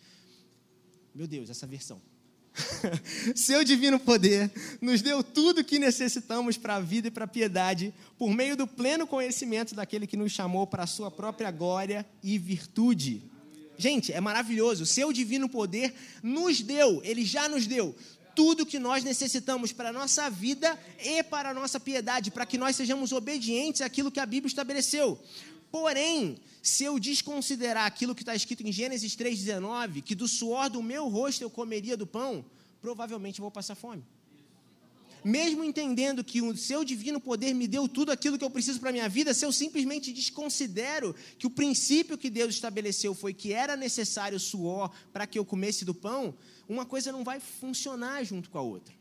Meu 1.13 1.27
Deus, 1.27 1.51
essa 1.51 1.67
versão. 1.67 2.01
Seu 3.35 3.63
divino 3.63 3.99
poder 3.99 4.51
nos 4.81 5.03
deu 5.03 5.23
tudo 5.23 5.61
o 5.61 5.63
que 5.63 5.77
necessitamos 5.77 6.57
para 6.57 6.77
a 6.77 6.79
vida 6.79 7.09
e 7.09 7.11
para 7.11 7.25
a 7.25 7.27
piedade, 7.27 7.93
por 8.17 8.33
meio 8.33 8.57
do 8.57 8.65
pleno 8.65 9.05
conhecimento 9.05 9.75
daquele 9.75 10.07
que 10.07 10.17
nos 10.17 10.31
chamou 10.31 10.65
para 10.65 10.81
a 10.81 10.87
sua 10.87 11.11
própria 11.11 11.51
glória 11.51 12.03
e 12.23 12.39
virtude. 12.39 13.21
Gente, 13.77 14.11
é 14.11 14.19
maravilhoso. 14.19 14.83
Seu 14.83 15.13
divino 15.13 15.47
poder 15.47 15.93
nos 16.23 16.59
deu, 16.59 17.03
ele 17.03 17.23
já 17.23 17.47
nos 17.47 17.67
deu 17.67 17.95
tudo 18.35 18.65
que 18.65 18.77
nós 18.77 19.03
necessitamos 19.03 19.71
para 19.71 19.89
a 19.89 19.93
nossa 19.93 20.29
vida 20.29 20.77
e 21.03 21.23
para 21.23 21.49
a 21.49 21.53
nossa 21.53 21.79
piedade, 21.79 22.31
para 22.31 22.45
que 22.45 22.57
nós 22.57 22.75
sejamos 22.75 23.11
obedientes 23.11 23.81
àquilo 23.81 24.11
que 24.11 24.19
a 24.19 24.25
Bíblia 24.25 24.47
estabeleceu. 24.47 25.19
Porém, 25.71 26.37
se 26.61 26.83
eu 26.83 26.99
desconsiderar 26.99 27.85
aquilo 27.85 28.15
que 28.15 28.21
está 28.21 28.35
escrito 28.35 28.65
em 28.65 28.71
Gênesis 28.71 29.15
3,19, 29.15 30.01
que 30.01 30.15
do 30.15 30.27
suor 30.27 30.69
do 30.69 30.81
meu 30.81 31.07
rosto 31.07 31.41
eu 31.41 31.49
comeria 31.49 31.97
do 31.97 32.07
pão, 32.07 32.45
provavelmente 32.81 33.39
eu 33.39 33.43
vou 33.43 33.51
passar 33.51 33.75
fome. 33.75 34.03
Mesmo 35.25 35.63
entendendo 35.63 36.23
que 36.23 36.39
o 36.39 36.55
seu 36.55 36.85
divino 36.85 37.19
poder 37.19 37.51
me 37.55 37.67
deu 37.67 37.87
tudo 37.87 38.11
aquilo 38.11 38.37
que 38.37 38.45
eu 38.45 38.49
preciso 38.51 38.79
para 38.79 38.91
a 38.91 38.93
minha 38.93 39.09
vida, 39.09 39.33
se 39.33 39.43
eu 39.43 39.51
simplesmente 39.51 40.13
desconsidero 40.13 41.15
que 41.39 41.47
o 41.47 41.49
princípio 41.49 42.15
que 42.15 42.29
Deus 42.29 42.53
estabeleceu 42.53 43.15
foi 43.15 43.33
que 43.33 43.51
era 43.51 43.75
necessário 43.75 44.39
suor 44.39 44.91
para 45.11 45.25
que 45.25 45.39
eu 45.39 45.43
comesse 45.43 45.83
do 45.83 45.95
pão, 45.95 46.37
uma 46.69 46.85
coisa 46.85 47.11
não 47.11 47.23
vai 47.23 47.39
funcionar 47.39 48.23
junto 48.23 48.51
com 48.51 48.59
a 48.59 48.61
outra. 48.61 48.93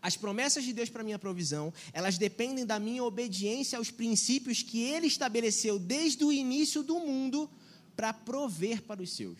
As 0.00 0.16
promessas 0.16 0.62
de 0.62 0.72
Deus 0.72 0.88
para 0.88 1.02
minha 1.02 1.18
provisão, 1.18 1.74
elas 1.92 2.16
dependem 2.16 2.64
da 2.64 2.78
minha 2.78 3.02
obediência 3.02 3.78
aos 3.78 3.90
princípios 3.90 4.62
que 4.62 4.80
Ele 4.80 5.08
estabeleceu 5.08 5.76
desde 5.76 6.24
o 6.24 6.32
início 6.32 6.84
do 6.84 7.00
mundo 7.00 7.50
para 7.96 8.12
prover 8.12 8.80
para 8.82 9.02
os 9.02 9.16
seus. 9.16 9.38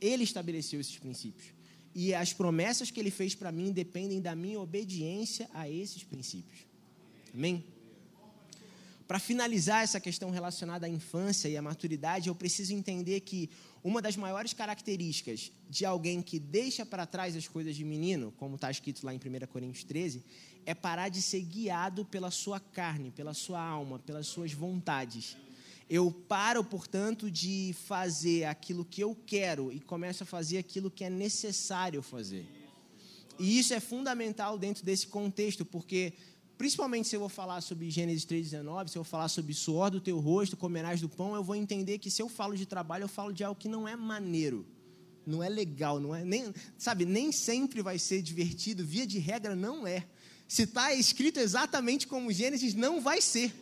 Ele 0.00 0.22
estabeleceu 0.22 0.80
esses 0.80 0.96
princípios. 0.96 1.59
E 1.94 2.14
as 2.14 2.32
promessas 2.32 2.90
que 2.90 3.00
Ele 3.00 3.10
fez 3.10 3.34
para 3.34 3.50
mim 3.50 3.72
dependem 3.72 4.20
da 4.20 4.34
minha 4.34 4.60
obediência 4.60 5.48
a 5.52 5.68
esses 5.68 6.04
princípios. 6.04 6.60
Amém? 7.34 7.64
Para 9.10 9.18
finalizar 9.18 9.82
essa 9.82 9.98
questão 9.98 10.30
relacionada 10.30 10.86
à 10.86 10.88
infância 10.88 11.48
e 11.48 11.56
à 11.56 11.62
maturidade, 11.62 12.28
eu 12.28 12.34
preciso 12.34 12.72
entender 12.72 13.18
que 13.20 13.50
uma 13.82 14.00
das 14.00 14.16
maiores 14.16 14.52
características 14.52 15.50
de 15.68 15.84
alguém 15.84 16.22
que 16.22 16.38
deixa 16.38 16.86
para 16.86 17.04
trás 17.04 17.34
as 17.34 17.48
coisas 17.48 17.74
de 17.74 17.84
menino, 17.84 18.32
como 18.38 18.54
está 18.54 18.70
escrito 18.70 19.04
lá 19.04 19.12
em 19.12 19.16
1 19.16 19.46
Coríntios 19.48 19.82
13, 19.82 20.22
é 20.64 20.74
parar 20.74 21.08
de 21.08 21.20
ser 21.20 21.40
guiado 21.40 22.04
pela 22.04 22.30
sua 22.30 22.60
carne, 22.60 23.10
pela 23.10 23.34
sua 23.34 23.60
alma, 23.60 23.98
pelas 23.98 24.28
suas 24.28 24.52
vontades. 24.52 25.36
Eu 25.90 26.12
paro, 26.12 26.62
portanto, 26.62 27.28
de 27.28 27.74
fazer 27.84 28.44
aquilo 28.44 28.84
que 28.84 29.02
eu 29.02 29.12
quero 29.26 29.72
e 29.72 29.80
começo 29.80 30.22
a 30.22 30.26
fazer 30.26 30.56
aquilo 30.56 30.88
que 30.88 31.02
é 31.02 31.10
necessário 31.10 32.00
fazer. 32.00 32.46
E 33.40 33.58
isso 33.58 33.74
é 33.74 33.80
fundamental 33.80 34.56
dentro 34.56 34.84
desse 34.84 35.08
contexto, 35.08 35.64
porque 35.64 36.12
principalmente 36.56 37.08
se 37.08 37.16
eu 37.16 37.20
vou 37.20 37.28
falar 37.28 37.60
sobre 37.60 37.90
Gênesis 37.90 38.24
3,19, 38.24 38.86
se 38.88 38.98
eu 38.98 39.02
falar 39.02 39.26
sobre 39.28 39.52
suor 39.52 39.90
do 39.90 40.00
teu 40.00 40.20
rosto, 40.20 40.56
comerás 40.56 41.00
do 41.00 41.08
pão, 41.08 41.34
eu 41.34 41.42
vou 41.42 41.56
entender 41.56 41.98
que 41.98 42.08
se 42.08 42.22
eu 42.22 42.28
falo 42.28 42.56
de 42.56 42.66
trabalho, 42.66 43.04
eu 43.04 43.08
falo 43.08 43.32
de 43.32 43.42
algo 43.42 43.58
que 43.58 43.68
não 43.68 43.88
é 43.88 43.96
maneiro, 43.96 44.64
não 45.26 45.42
é 45.42 45.48
legal, 45.48 45.98
não 45.98 46.14
é 46.14 46.24
nem, 46.24 46.54
sabe, 46.78 47.04
nem 47.04 47.32
sempre 47.32 47.82
vai 47.82 47.98
ser 47.98 48.22
divertido, 48.22 48.84
via 48.84 49.04
de 49.04 49.18
regra 49.18 49.56
não 49.56 49.84
é. 49.84 50.06
Se 50.46 50.62
está 50.62 50.94
escrito 50.94 51.40
exatamente 51.40 52.06
como 52.06 52.30
Gênesis, 52.30 52.74
não 52.74 53.00
vai 53.00 53.20
ser. 53.20 53.52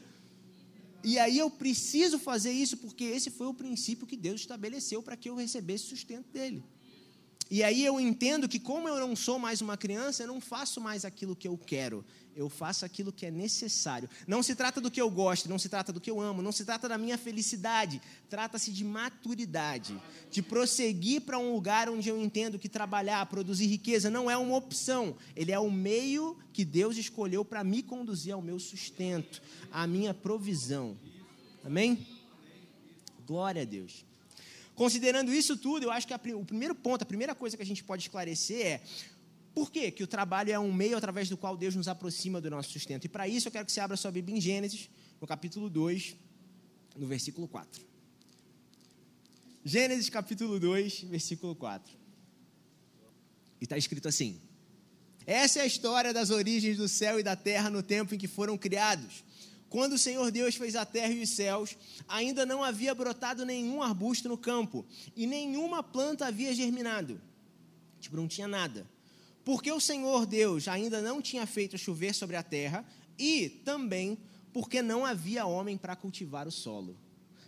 E 1.11 1.19
aí 1.19 1.39
eu 1.39 1.49
preciso 1.49 2.19
fazer 2.19 2.53
isso 2.53 2.77
porque 2.77 3.03
esse 3.03 3.31
foi 3.31 3.47
o 3.47 3.55
princípio 3.55 4.07
que 4.07 4.15
Deus 4.15 4.43
estabeleceu 4.43 5.03
para 5.03 5.17
que 5.17 5.31
eu 5.31 5.37
recebesse 5.37 5.85
sustento 5.85 6.31
dele. 6.31 6.63
E 7.51 7.63
aí 7.63 7.83
eu 7.83 7.99
entendo 7.99 8.47
que, 8.47 8.61
como 8.61 8.87
eu 8.87 9.01
não 9.01 9.17
sou 9.17 9.39
mais 9.39 9.63
uma 9.63 9.75
criança, 9.75 10.23
eu 10.23 10.27
não 10.27 10.39
faço 10.39 10.83
mais 10.83 11.07
aquilo 11.07 11.35
que 11.35 11.49
eu 11.49 11.57
quero, 11.57 12.05
eu 12.37 12.49
faço 12.49 12.85
aquilo 12.85 13.13
que 13.13 13.27
é 13.27 13.31
necessário. 13.31 14.09
Não 14.27 14.43
se 14.43 14.55
trata 14.55 14.81
do 14.81 14.91
que 14.91 15.01
eu 15.01 15.11
gosto, 15.11 15.49
não 15.49 15.59
se 15.59 15.69
trata 15.69 15.93
do 15.93 16.01
que 16.01 16.11
eu 16.11 16.21
amo, 16.21 16.43
não 16.43 16.53
se 16.53 16.65
trata 16.65 16.89
da 16.89 16.97
minha 16.97 17.19
felicidade, 17.19 18.01
trata-se 18.29 18.73
de 18.73 18.85
maturidade, 18.85 20.01
de 20.31 20.41
prosseguir 20.41 21.23
para 21.23 21.39
um 21.39 21.53
lugar 21.53 21.89
onde 21.89 22.09
eu 22.09 22.21
entendo 22.21 22.59
que 22.59 22.69
trabalhar, 22.69 23.27
produzir 23.27 23.67
riqueza 23.67 24.11
não 24.11 24.31
é 24.31 24.37
uma 24.37 24.57
opção, 24.57 25.17
ele 25.35 25.53
é 25.53 25.59
o 25.59 25.71
meio 25.71 26.37
que 26.53 26.65
Deus 26.65 26.97
escolheu 26.97 27.45
para 27.45 27.65
me 27.65 27.83
conduzir 27.83 28.33
ao 28.33 28.43
meu 28.43 28.59
sustento, 28.59 29.43
à 29.73 29.87
minha 29.87 30.15
provisão. 30.15 30.97
Amém? 31.65 32.07
Glória 33.27 33.63
a 33.63 33.65
Deus. 33.65 34.07
Considerando 34.79 35.35
isso 35.35 35.57
tudo, 35.57 35.83
eu 35.83 35.91
acho 35.91 36.07
que 36.07 36.15
a, 36.15 36.21
o 36.37 36.45
primeiro 36.45 36.73
ponto, 36.73 37.03
a 37.03 37.05
primeira 37.05 37.35
coisa 37.35 37.57
que 37.57 37.63
a 37.65 37.67
gente 37.67 37.83
pode 37.83 38.05
esclarecer 38.05 38.65
é 38.65 38.81
por 39.55 39.71
quê? 39.71 39.91
que 39.91 40.05
o 40.05 40.07
trabalho 40.07 40.51
é 40.53 40.59
um 40.59 40.73
meio 40.73 40.97
através 40.97 41.29
do 41.29 41.37
qual 41.37 41.57
Deus 41.57 41.75
nos 41.75 41.89
aproxima 41.89 42.41
do 42.41 42.51
nosso 42.51 42.71
sustento. 42.71 43.05
E 43.05 43.09
para 43.09 43.27
isso 43.27 43.49
eu 43.49 43.53
quero 43.53 43.67
que 43.67 43.73
você 43.73 43.81
abra 43.81 43.97
sua 43.97 44.11
Bíblia 44.11 44.37
em 44.37 44.41
Gênesis, 44.41 44.89
no 45.21 45.27
capítulo 45.27 45.69
2, 45.69 46.17
no 46.97 47.07
versículo 47.07 47.49
4. 47.49 47.83
Gênesis 49.65 50.09
capítulo 50.09 50.59
2, 50.59 51.03
versículo 51.03 51.55
4. 51.55 51.93
E 53.61 53.65
está 53.65 53.77
escrito 53.77 54.09
assim: 54.09 54.41
Essa 55.27 55.59
é 55.59 55.63
a 55.63 55.67
história 55.67 56.13
das 56.13 56.31
origens 56.31 56.77
do 56.77 56.89
céu 56.89 57.19
e 57.19 57.23
da 57.23 57.37
terra 57.37 57.69
no 57.69 57.83
tempo 57.83 58.15
em 58.15 58.19
que 58.19 58.29
foram 58.29 58.57
criados. 58.57 59.25
Quando 59.69 59.95
o 59.95 59.99
Senhor 59.99 60.31
Deus 60.31 60.55
fez 60.55 60.75
a 60.75 60.87
terra 60.87 61.13
e 61.13 61.23
os 61.23 61.31
céus, 61.31 61.77
ainda 62.07 62.47
não 62.47 62.65
havia 62.65 62.95
brotado 62.95 63.45
nenhum 63.45 63.83
arbusto 63.83 64.29
no 64.29 64.39
campo, 64.39 64.87
e 65.15 65.27
nenhuma 65.27 65.83
planta 65.83 66.27
havia 66.27 66.55
germinado. 66.55 67.21
Tipo, 68.01 68.17
não 68.17 68.27
tinha 68.27 68.49
nada. 68.49 68.87
Porque 69.49 69.73
o 69.73 69.81
Senhor 69.81 70.27
Deus 70.27 70.69
ainda 70.69 71.01
não 71.01 71.23
tinha 71.23 71.47
feito 71.47 71.79
chover 71.79 72.13
sobre 72.13 72.37
a 72.37 72.43
terra, 72.43 72.85
e 73.19 73.49
também 73.49 74.19
porque 74.53 74.83
não 74.83 75.07
havia 75.07 75.47
homem 75.47 75.79
para 75.79 75.97
cultivar 75.97 76.47
o 76.47 76.53
solo. 76.53 76.99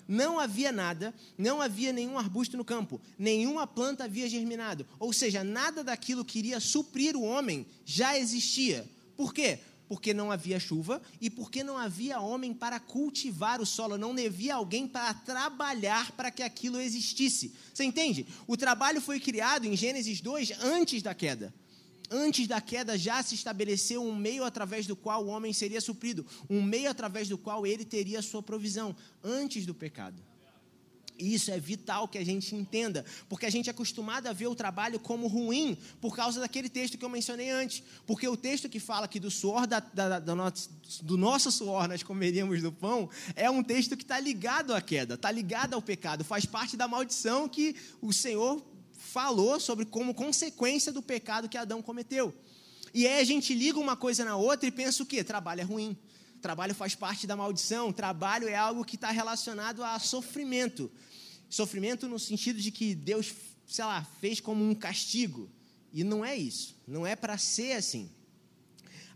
Não 0.09 0.41
havia 0.41 0.73
nada, 0.73 1.15
não 1.37 1.61
havia 1.61 1.93
nenhum 1.93 2.19
arbusto 2.19 2.57
no 2.57 2.65
campo, 2.65 2.99
nenhuma 3.19 3.67
planta 3.67 4.05
havia 4.05 4.31
germinado. 4.31 4.87
Ou 4.99 5.13
seja, 5.13 5.45
nada 5.45 5.85
daquilo 5.85 6.25
que 6.25 6.39
iria 6.39 6.59
suprir 6.59 7.15
o 7.15 7.23
homem 7.23 7.67
já 7.85 8.19
existia. 8.19 8.89
Por 9.15 9.35
quê? 9.35 9.59
porque 9.87 10.15
não 10.15 10.31
havia 10.31 10.61
chuva 10.61 11.03
e 11.21 11.29
porque 11.29 11.65
não 11.65 11.77
havia 11.77 12.21
homem 12.21 12.55
para 12.55 12.79
cultivar 12.79 13.61
o 13.61 13.67
solo, 13.67 13.99
não 13.99 14.13
havia 14.13 14.55
alguém 14.55 14.87
para 14.87 15.13
trabalhar 15.13 16.13
para 16.13 16.31
que 16.31 16.45
aquilo 16.45 16.81
existisse. 16.81 17.53
Você 17.75 17.83
entende? 17.83 18.25
O 18.47 18.57
trabalho 18.57 19.01
foi 19.01 19.19
criado 19.19 19.67
em 19.67 19.77
Gênesis 19.77 20.21
2 20.21 20.53
antes 20.63 21.03
da 21.03 21.13
queda. 21.13 21.53
Antes 22.11 22.49
da 22.49 22.61
queda 22.61 22.99
já 22.99 23.23
se 23.23 23.37
estabeleceu 23.37 24.03
um 24.03 24.15
meio 24.15 24.45
através 24.45 24.87
do 24.87 24.97
qual 24.97 25.25
o 25.25 25.29
homem 25.29 25.53
seria 25.53 25.81
suprido, 25.81 26.27
um 26.49 26.61
meio 26.61 26.91
através 26.91 27.29
do 27.29 27.39
qual 27.39 27.65
ele 27.67 27.85
teria 27.85 28.21
sua 28.21 28.43
provisão, 28.43 28.97
antes 29.23 29.65
do 29.65 29.75
pecado. 29.75 30.21
Isso 31.21 31.51
é 31.51 31.61
vital 31.61 32.09
que 32.09 32.17
a 32.17 32.25
gente 32.25 32.55
entenda, 32.55 33.05
porque 33.29 33.45
a 33.45 33.51
gente 33.51 33.69
é 33.69 33.71
acostumado 33.71 34.27
a 34.27 34.33
ver 34.33 34.47
o 34.47 34.55
trabalho 34.55 34.99
como 34.99 35.27
ruim 35.27 35.77
por 36.01 36.17
causa 36.17 36.41
daquele 36.41 36.69
texto 36.69 36.97
que 36.97 37.05
eu 37.05 37.09
mencionei 37.09 37.51
antes. 37.51 37.83
Porque 38.07 38.27
o 38.27 38.37
texto 38.37 38.69
que 38.69 38.81
fala 38.81 39.07
que 39.07 39.21
do 39.21 39.31
suor 39.31 39.67
da, 39.67 39.81
da, 39.81 40.19
da 40.19 40.35
nosso, 40.35 40.71
do 41.03 41.17
nosso 41.17 41.53
suor 41.53 41.87
nós 41.89 42.03
comeríamos 42.03 42.63
do 42.63 42.73
pão 42.73 43.09
é 43.37 43.51
um 43.51 43.63
texto 43.63 43.97
que 43.97 44.03
está 44.03 44.19
ligado 44.19 44.75
à 44.75 44.81
queda, 44.81 45.15
está 45.15 45.31
ligado 45.31 45.75
ao 45.75 45.83
pecado, 45.83 46.25
faz 46.25 46.47
parte 46.47 46.77
da 46.77 46.89
maldição 46.89 47.49
que 47.49 47.77
o 48.01 48.13
Senhor 48.13 48.65
falou 49.01 49.59
sobre 49.59 49.85
como 49.85 50.15
consequência 50.15 50.93
do 50.93 51.03
pecado 51.03 51.49
que 51.49 51.57
Adão 51.57 51.83
cometeu. 51.83 52.35
E 52.93 53.07
aí 53.07 53.21
a 53.21 53.25
gente 53.25 53.55
liga 53.55 53.79
uma 53.79 53.97
coisa 53.97 54.25
na 54.25 54.37
outra 54.37 54.69
e 54.69 54.71
pensa 54.71 55.03
o 55.03 55.07
quê? 55.07 55.25
Trabalho 55.25 55.61
é 55.61 55.65
ruim. 55.65 55.97
Trabalho 56.41 56.75
faz 56.75 56.95
parte 56.95 57.27
da 57.27 57.37
maldição. 57.37 57.93
Trabalho 57.93 58.49
é 58.49 58.55
algo 58.55 58.85
que 58.85 58.97
está 58.97 59.11
relacionado 59.11 59.83
a 59.83 59.99
sofrimento. 59.99 60.91
Sofrimento 61.49 62.09
no 62.09 62.19
sentido 62.19 62.61
de 62.61 62.71
que 62.71 62.95
Deus, 62.95 63.33
sei 63.67 63.85
lá, 63.85 64.07
fez 64.21 64.41
como 64.41 64.63
um 64.63 64.75
castigo. 64.75 65.49
E 65.93 66.05
não 66.05 66.25
é 66.25 66.37
isso. 66.37 66.77
Não 66.87 67.07
é 67.07 67.17
para 67.17 67.39
ser 67.39 67.73
assim. 67.73 68.11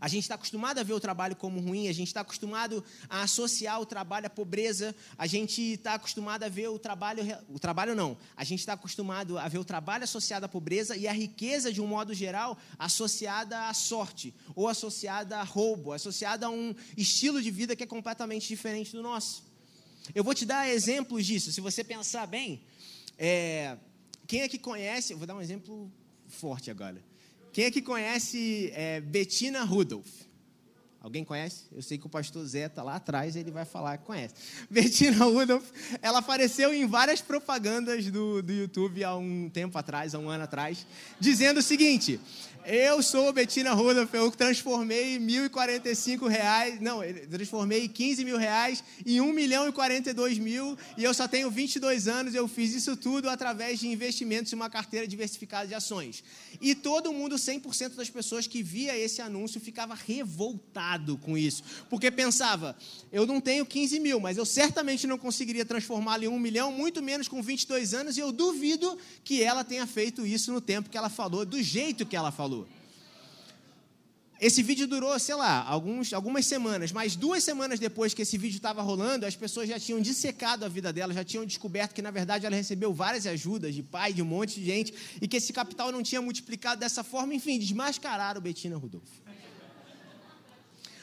A 0.05 0.07
gente 0.07 0.21
está 0.21 0.35
acostumado 0.35 0.77
a 0.77 0.83
ver 0.83 0.93
o 0.93 0.99
trabalho 0.99 1.35
como 1.35 1.59
ruim, 1.59 1.87
a 1.87 1.91
gente 1.91 2.09
está 2.09 2.21
acostumado 2.21 2.85
a 3.09 3.23
associar 3.23 3.81
o 3.81 3.87
trabalho 3.87 4.27
à 4.27 4.29
pobreza, 4.29 4.95
a 5.17 5.25
gente 5.25 5.59
está 5.73 5.95
acostumado 5.95 6.43
a 6.43 6.47
ver 6.47 6.67
o 6.67 6.77
trabalho. 6.77 7.23
O 7.49 7.57
trabalho 7.57 7.95
não. 7.95 8.15
A 8.37 8.43
gente 8.43 8.59
está 8.59 8.73
acostumado 8.73 9.39
a 9.39 9.47
ver 9.47 9.57
o 9.57 9.65
trabalho 9.65 10.03
associado 10.03 10.45
à 10.45 10.47
pobreza 10.47 10.95
e 10.95 11.07
a 11.07 11.11
riqueza, 11.11 11.73
de 11.73 11.81
um 11.81 11.87
modo 11.87 12.13
geral, 12.13 12.55
associada 12.77 13.67
à 13.67 13.73
sorte, 13.73 14.31
ou 14.53 14.67
associada 14.67 15.39
a 15.39 15.43
roubo, 15.43 15.91
associada 15.91 16.45
a 16.45 16.51
um 16.51 16.75
estilo 16.95 17.41
de 17.41 17.49
vida 17.49 17.75
que 17.75 17.81
é 17.81 17.87
completamente 17.87 18.47
diferente 18.47 18.91
do 18.91 19.01
nosso. 19.01 19.43
Eu 20.13 20.23
vou 20.23 20.35
te 20.35 20.45
dar 20.45 20.69
exemplos 20.69 21.25
disso. 21.25 21.51
Se 21.51 21.59
você 21.59 21.83
pensar 21.83 22.27
bem, 22.27 22.61
é, 23.17 23.75
quem 24.27 24.41
é 24.41 24.47
que 24.47 24.59
conhece? 24.59 25.13
Eu 25.13 25.17
vou 25.17 25.25
dar 25.25 25.33
um 25.33 25.41
exemplo 25.41 25.91
forte 26.27 26.69
agora. 26.69 27.01
Quem 27.55 27.63
é 27.63 27.71
que 27.71 27.81
conhece 27.81 28.69
é, 28.75 28.99
Bettina 28.99 29.63
Rudolph? 29.63 30.25
Alguém 30.99 31.23
conhece? 31.23 31.63
Eu 31.71 31.81
sei 31.81 31.97
que 31.97 32.05
o 32.05 32.09
pastor 32.09 32.45
Zé 32.45 32.65
está 32.65 32.83
lá 32.83 32.97
atrás, 32.97 33.37
ele 33.37 33.49
vai 33.49 33.63
falar 33.63 33.97
que 33.97 34.03
conhece. 34.03 34.35
Bettina 34.69 35.23
Rudolph, 35.23 35.63
ela 36.01 36.19
apareceu 36.19 36.73
em 36.73 36.85
várias 36.85 37.21
propagandas 37.21 38.11
do, 38.11 38.43
do 38.43 38.51
YouTube 38.51 39.05
há 39.05 39.15
um 39.15 39.49
tempo 39.49 39.77
atrás, 39.77 40.13
há 40.13 40.19
um 40.19 40.27
ano 40.27 40.43
atrás, 40.43 40.85
dizendo 41.17 41.61
o 41.61 41.63
seguinte: 41.63 42.19
eu 42.67 43.03
sou 43.03 43.31
Bettina 43.31 43.73
Rudolph, 43.73 44.11
eu 44.13 44.31
transformei 44.31 45.19
1.045 45.19 46.27
reais, 46.27 46.79
não, 46.81 47.01
transformei 47.29 47.87
15 47.87 48.25
mil 48.25 48.37
reais 48.37 48.83
em 49.05 49.21
1 49.21 49.33
milhão 49.33 49.69
e 49.69 49.71
42 49.71 50.39
mil 50.39 50.75
e 50.97 51.03
eu 51.03 51.13
só 51.13 51.27
tenho 51.27 51.51
22 51.51 52.07
anos, 52.07 52.33
eu 52.33 52.47
fiz 52.47 52.73
isso 52.73 52.97
tudo 52.97 53.29
através 53.29 53.79
de 53.79 53.87
investimentos 53.87 54.51
em 54.51 54.55
uma 54.55 54.69
carteira 54.69 55.07
diversificada 55.07 55.67
de 55.67 55.75
ações. 55.75 56.23
E 56.59 56.73
todo 56.73 57.13
mundo, 57.13 57.35
100% 57.35 57.95
das 57.95 58.09
pessoas 58.09 58.47
que 58.47 58.63
via 58.63 58.97
esse 58.97 59.21
anúncio 59.21 59.61
ficava 59.61 59.93
revoltado 59.93 61.17
com 61.17 61.37
isso, 61.37 61.63
porque 61.89 62.09
pensava, 62.09 62.75
eu 63.11 63.27
não 63.27 63.39
tenho 63.39 63.65
15 63.65 63.99
mil, 63.99 64.19
mas 64.19 64.37
eu 64.37 64.45
certamente 64.45 65.05
não 65.05 65.17
conseguiria 65.17 65.65
transformá-lo 65.65 66.23
em 66.23 66.27
um 66.27 66.39
milhão, 66.39 66.71
muito 66.71 67.03
menos 67.03 67.27
com 67.27 67.41
22 67.41 67.93
anos, 67.93 68.17
e 68.17 68.21
eu 68.21 68.31
duvido 68.31 68.97
que 69.23 69.43
ela 69.43 69.63
tenha 69.63 69.85
feito 69.85 70.25
isso 70.25 70.51
no 70.51 70.61
tempo 70.61 70.89
que 70.89 70.97
ela 70.97 71.09
falou, 71.09 71.45
do 71.45 71.61
jeito 71.61 72.05
que 72.05 72.15
ela 72.15 72.31
falou. 72.31 72.54
Esse 74.47 74.61
vídeo 74.61 74.85
durou, 74.85 75.17
sei 75.17 75.33
lá, 75.33 75.63
alguns, 75.63 76.13
algumas 76.13 76.45
semanas, 76.45 76.91
mas 76.91 77.15
duas 77.15 77.43
semanas 77.43 77.79
depois 77.79 78.13
que 78.13 78.21
esse 78.21 78.37
vídeo 78.37 78.57
estava 78.57 78.79
rolando, 78.83 79.25
as 79.25 79.35
pessoas 79.35 79.67
já 79.67 79.79
tinham 79.79 79.99
dissecado 79.99 80.63
a 80.63 80.67
vida 80.67 80.93
dela, 80.93 81.11
já 81.15 81.23
tinham 81.23 81.43
descoberto 81.43 81.95
que, 81.95 82.01
na 82.03 82.11
verdade, 82.11 82.45
ela 82.45 82.55
recebeu 82.55 82.93
várias 82.93 83.25
ajudas 83.25 83.73
de 83.73 83.81
pai, 83.81 84.13
de 84.13 84.21
um 84.21 84.25
monte 84.25 84.59
de 84.59 84.65
gente, 84.67 84.93
e 85.19 85.27
que 85.27 85.37
esse 85.37 85.51
capital 85.51 85.91
não 85.91 86.03
tinha 86.03 86.21
multiplicado 86.21 86.79
dessa 86.79 87.03
forma, 87.03 87.33
enfim, 87.33 87.57
desmascararam 87.57 88.39
Betina 88.39 88.77
Rudolfo. 88.77 89.19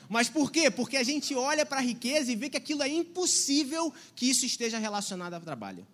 Mas 0.08 0.28
por 0.28 0.52
quê? 0.52 0.70
Porque 0.70 0.96
a 0.96 1.02
gente 1.02 1.34
olha 1.34 1.66
para 1.66 1.78
a 1.78 1.82
riqueza 1.82 2.30
e 2.30 2.36
vê 2.36 2.48
que 2.48 2.56
aquilo 2.56 2.84
é 2.84 2.88
impossível 2.88 3.92
que 4.14 4.30
isso 4.30 4.46
esteja 4.46 4.78
relacionado 4.78 5.34
ao 5.34 5.40
trabalho 5.40 5.84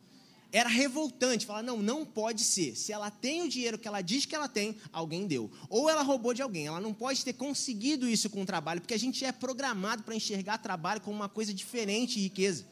era 0.52 0.68
revoltante. 0.68 1.46
Falar, 1.46 1.62
não, 1.62 1.78
não 1.78 2.04
pode 2.04 2.42
ser. 2.42 2.76
Se 2.76 2.92
ela 2.92 3.10
tem 3.10 3.42
o 3.42 3.48
dinheiro 3.48 3.78
que 3.78 3.88
ela 3.88 4.00
diz 4.00 4.24
que 4.24 4.34
ela 4.34 4.48
tem, 4.48 4.76
alguém 4.92 5.26
deu. 5.26 5.50
Ou 5.68 5.88
ela 5.88 6.02
roubou 6.02 6.34
de 6.34 6.42
alguém. 6.42 6.66
Ela 6.66 6.80
não 6.80 6.94
pode 6.94 7.24
ter 7.24 7.32
conseguido 7.32 8.08
isso 8.08 8.30
com 8.30 8.42
o 8.42 8.46
trabalho, 8.46 8.80
porque 8.80 8.94
a 8.94 8.98
gente 8.98 9.24
é 9.24 9.32
programado 9.32 10.02
para 10.02 10.14
enxergar 10.14 10.58
trabalho 10.58 11.00
como 11.00 11.16
uma 11.16 11.28
coisa 11.28 11.52
diferente 11.52 12.14
de 12.14 12.20
riqueza. 12.20 12.66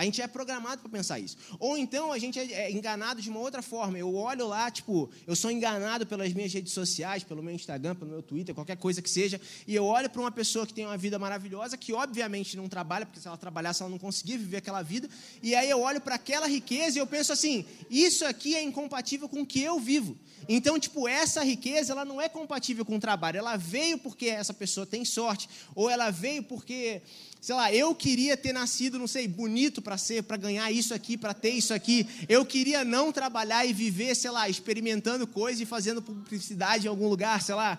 A 0.00 0.04
gente 0.04 0.22
é 0.22 0.26
programado 0.26 0.80
para 0.80 0.90
pensar 0.90 1.18
isso. 1.18 1.36
Ou 1.58 1.76
então 1.76 2.10
a 2.10 2.16
gente 2.16 2.38
é, 2.38 2.44
é 2.44 2.72
enganado 2.72 3.20
de 3.20 3.28
uma 3.28 3.38
outra 3.38 3.60
forma. 3.60 3.98
Eu 3.98 4.14
olho 4.14 4.48
lá, 4.48 4.70
tipo, 4.70 5.10
eu 5.26 5.36
sou 5.36 5.50
enganado 5.50 6.06
pelas 6.06 6.32
minhas 6.32 6.50
redes 6.54 6.72
sociais, 6.72 7.22
pelo 7.22 7.42
meu 7.42 7.54
Instagram, 7.54 7.94
pelo 7.94 8.10
meu 8.10 8.22
Twitter, 8.22 8.54
qualquer 8.54 8.78
coisa 8.78 9.02
que 9.02 9.10
seja, 9.10 9.38
e 9.66 9.74
eu 9.74 9.84
olho 9.84 10.08
para 10.08 10.22
uma 10.22 10.30
pessoa 10.30 10.66
que 10.66 10.72
tem 10.72 10.86
uma 10.86 10.96
vida 10.96 11.18
maravilhosa, 11.18 11.76
que 11.76 11.92
obviamente 11.92 12.56
não 12.56 12.66
trabalha, 12.66 13.04
porque 13.04 13.20
se 13.20 13.28
ela 13.28 13.36
trabalhasse 13.36 13.82
ela 13.82 13.90
não 13.90 13.98
conseguia 13.98 14.38
viver 14.38 14.56
aquela 14.56 14.80
vida, 14.80 15.06
e 15.42 15.54
aí 15.54 15.68
eu 15.68 15.78
olho 15.82 16.00
para 16.00 16.14
aquela 16.14 16.46
riqueza 16.46 16.96
e 16.96 17.00
eu 17.02 17.06
penso 17.06 17.30
assim: 17.30 17.66
isso 17.90 18.24
aqui 18.24 18.54
é 18.54 18.62
incompatível 18.62 19.28
com 19.28 19.42
o 19.42 19.46
que 19.46 19.60
eu 19.60 19.78
vivo. 19.78 20.16
Então, 20.52 20.80
tipo, 20.80 21.06
essa 21.06 21.44
riqueza, 21.44 21.92
ela 21.92 22.04
não 22.04 22.20
é 22.20 22.28
compatível 22.28 22.84
com 22.84 22.96
o 22.96 23.00
trabalho. 23.00 23.38
Ela 23.38 23.56
veio 23.56 23.96
porque 23.98 24.26
essa 24.26 24.52
pessoa 24.52 24.84
tem 24.84 25.04
sorte, 25.04 25.48
ou 25.76 25.88
ela 25.88 26.10
veio 26.10 26.42
porque 26.42 27.02
sei 27.40 27.54
lá, 27.54 27.72
eu 27.72 27.94
queria 27.94 28.36
ter 28.36 28.52
nascido, 28.52 28.98
não 28.98 29.06
sei, 29.06 29.26
bonito 29.28 29.80
para 29.80 29.96
ser, 29.96 30.24
para 30.24 30.36
ganhar 30.36 30.70
isso 30.72 30.92
aqui, 30.92 31.16
para 31.16 31.32
ter 31.32 31.50
isso 31.50 31.72
aqui. 31.72 32.06
Eu 32.28 32.44
queria 32.44 32.84
não 32.84 33.12
trabalhar 33.12 33.64
e 33.64 33.72
viver, 33.72 34.14
sei 34.16 34.30
lá, 34.30 34.48
experimentando 34.48 35.24
coisas 35.24 35.60
e 35.60 35.64
fazendo 35.64 36.02
publicidade 36.02 36.86
em 36.86 36.88
algum 36.88 37.08
lugar, 37.08 37.40
sei 37.40 37.54
lá. 37.54 37.78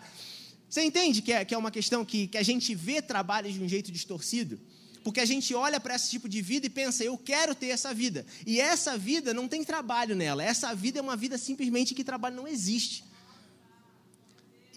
Você 0.68 0.82
entende 0.82 1.22
que 1.22 1.34
é, 1.34 1.44
que 1.44 1.54
é 1.54 1.58
uma 1.58 1.70
questão 1.70 2.06
que, 2.06 2.28
que 2.28 2.38
a 2.38 2.44
gente 2.44 2.74
vê 2.74 3.02
trabalho 3.02 3.52
de 3.52 3.62
um 3.62 3.68
jeito 3.68 3.92
distorcido? 3.92 4.58
Porque 5.04 5.20
a 5.20 5.26
gente 5.26 5.54
olha 5.56 5.80
para 5.80 5.96
esse 5.96 6.10
tipo 6.10 6.30
de 6.30 6.42
vida 6.42 6.68
e 6.68 6.70
pensa, 6.70 7.04
eu 7.04 7.18
quero 7.18 7.56
ter 7.56 7.68
essa 7.68 7.94
vida. 7.94 8.26
E 8.46 8.60
essa 8.60 8.98
vida 8.98 9.34
não 9.34 9.48
tem 9.48 9.64
trabalho 9.64 10.16
nela. 10.16 10.44
Essa 10.44 10.74
vida 10.76 11.00
é 11.00 11.02
uma 11.02 11.16
vida 11.16 11.38
simplesmente 11.38 11.96
que 11.96 12.04
trabalho 12.04 12.36
não 12.36 12.48
existe. 12.48 13.04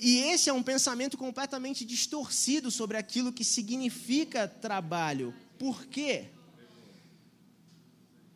E 0.00 0.18
esse 0.18 0.48
é 0.48 0.52
um 0.52 0.62
pensamento 0.62 1.16
completamente 1.16 1.84
distorcido 1.84 2.70
sobre 2.70 2.96
aquilo 2.96 3.32
que 3.32 3.44
significa 3.44 4.48
trabalho. 4.48 5.34
Por 5.58 5.86
quê? 5.86 6.26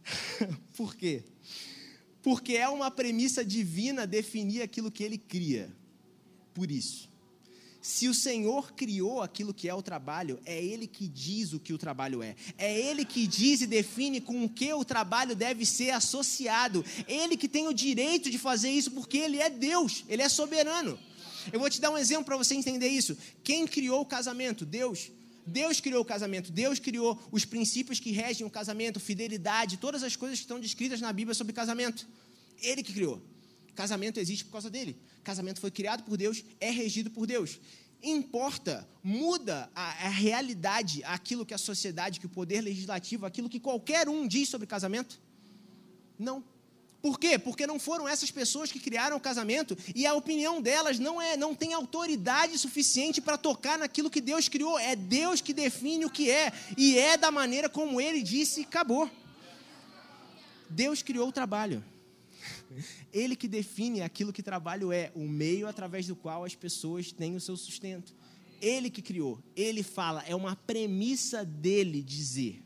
Por 0.77 0.95
quê? 0.95 1.25
Porque 2.23 2.55
é 2.55 2.69
uma 2.69 2.91
premissa 2.91 3.45
divina 3.45 4.07
definir 4.07 4.63
aquilo 4.63 4.91
que 4.91 5.03
ele 5.03 5.19
cria. 5.19 5.75
Por 6.53 6.71
isso. 6.71 7.08
Se 7.81 8.09
o 8.09 8.15
Senhor 8.15 8.73
criou 8.73 9.23
aquilo 9.23 9.55
que 9.55 9.69
é 9.69 9.75
o 9.75 9.83
trabalho, 9.83 10.41
é 10.45 10.63
Ele 10.63 10.87
que 10.87 11.07
diz 11.07 11.53
o 11.53 11.61
que 11.61 11.73
o 11.73 11.79
trabalho 11.79 12.23
é. 12.23 12.35
É 12.57 12.79
Ele 12.79 13.05
que 13.05 13.27
diz 13.27 13.61
e 13.61 13.67
define 13.67 14.21
com 14.21 14.45
o 14.45 14.49
que 14.49 14.73
o 14.73 14.85
trabalho 14.85 15.37
deve 15.37 15.65
ser 15.65 15.91
associado. 15.91 16.85
Ele 17.07 17.37
que 17.37 17.49
tem 17.49 17.69
o 17.69 17.73
direito 17.73 18.31
de 18.31 18.39
fazer 18.39 18.71
isso, 18.71 18.91
porque 18.91 19.19
Ele 19.19 19.39
é 19.39 19.49
Deus, 19.49 20.05
Ele 20.09 20.23
é 20.23 20.29
soberano. 20.29 20.99
Eu 21.53 21.61
vou 21.61 21.71
te 21.71 21.81
dar 21.81 21.91
um 21.91 21.97
exemplo 21.97 22.25
para 22.25 22.37
você 22.37 22.55
entender 22.55 22.89
isso. 22.89 23.17
Quem 23.43 23.67
criou 23.67 24.01
o 24.01 24.07
casamento? 24.07 24.67
Deus. 24.67 25.11
Deus 25.47 25.81
criou 25.81 26.03
o 26.03 26.05
casamento, 26.05 26.53
Deus 26.53 26.79
criou 26.79 27.19
os 27.33 27.47
princípios 27.47 27.99
que 27.99 28.11
regem 28.11 28.47
o 28.47 28.51
casamento, 28.51 29.01
fidelidade, 29.01 29.79
todas 29.79 30.03
as 30.03 30.15
coisas 30.15 30.39
que 30.39 30.45
estão 30.45 30.61
descritas 30.61 31.01
na 31.01 31.11
Bíblia 31.11 31.35
sobre 31.35 31.55
casamento. 31.55 32.07
Ele 32.61 32.83
que 32.83 32.93
criou. 32.93 33.23
Casamento 33.79 34.19
existe 34.19 34.45
por 34.45 34.51
causa 34.51 34.69
dele. 34.69 34.99
Casamento 35.23 35.61
foi 35.61 35.71
criado 35.71 36.03
por 36.03 36.17
Deus, 36.17 36.45
é 36.59 36.69
regido 36.69 37.13
por 37.13 37.29
Deus. 37.29 37.61
Importa, 38.03 38.89
muda 39.05 39.71
a, 39.73 40.07
a 40.07 40.09
realidade, 40.09 41.05
aquilo 41.05 41.47
que 41.47 41.55
a 41.55 41.59
sociedade, 41.59 42.19
que 42.19 42.27
o 42.27 42.29
poder 42.29 42.61
legislativo, 42.61 43.25
aquilo 43.25 43.49
que 43.49 43.61
qualquer 43.61 44.09
um 44.09 44.27
diz 44.27 44.49
sobre 44.49 44.67
casamento? 44.67 45.21
Não. 46.19 46.43
Por 47.01 47.21
quê? 47.21 47.39
Porque 47.39 47.69
não 47.69 47.79
foram 47.79 48.09
essas 48.09 48.33
pessoas 48.33 48.73
que 48.73 48.81
criaram 48.81 49.17
o 49.17 49.21
casamento 49.21 49.79
e 49.95 50.05
a 50.09 50.13
opinião 50.13 50.61
delas 50.61 50.99
não 50.99 51.23
é, 51.23 51.37
não 51.37 51.55
tem 51.55 51.73
autoridade 51.73 52.59
suficiente 52.59 53.21
para 53.21 53.39
tocar 53.39 53.79
naquilo 53.79 54.11
que 54.11 54.21
Deus 54.21 54.49
criou. 54.49 54.77
É 54.77 54.97
Deus 54.97 55.41
que 55.41 55.53
define 55.53 56.05
o 56.05 56.11
que 56.11 56.29
é 56.29 56.53
e 56.77 56.99
é 56.99 57.17
da 57.17 57.31
maneira 57.31 57.69
como 57.69 58.01
Ele 58.01 58.25
disse 58.25 58.63
e 58.63 58.65
acabou. 58.65 59.09
Deus 60.69 61.01
criou 61.01 61.29
o 61.29 61.33
trabalho. 61.33 61.85
Ele 63.13 63.35
que 63.35 63.49
define 63.49 64.03
aquilo 64.03 64.33
que 64.33 64.43
trabalho 64.43 64.93
é, 64.93 65.11
o 65.15 65.27
meio 65.27 65.67
através 65.67 66.07
do 66.07 66.17
qual 66.17 66.45
as 66.45 66.55
pessoas 66.55 67.13
têm 67.13 67.35
o 67.37 67.41
seu 67.41 67.57
sustento. 67.57 68.15
Ele 68.61 68.91
que 68.91 69.03
criou, 69.03 69.43
ele 69.57 69.83
fala, 69.83 70.23
é 70.27 70.35
uma 70.35 70.57
premissa 70.57 71.45
dele 71.45 72.03
dizer. 72.03 72.63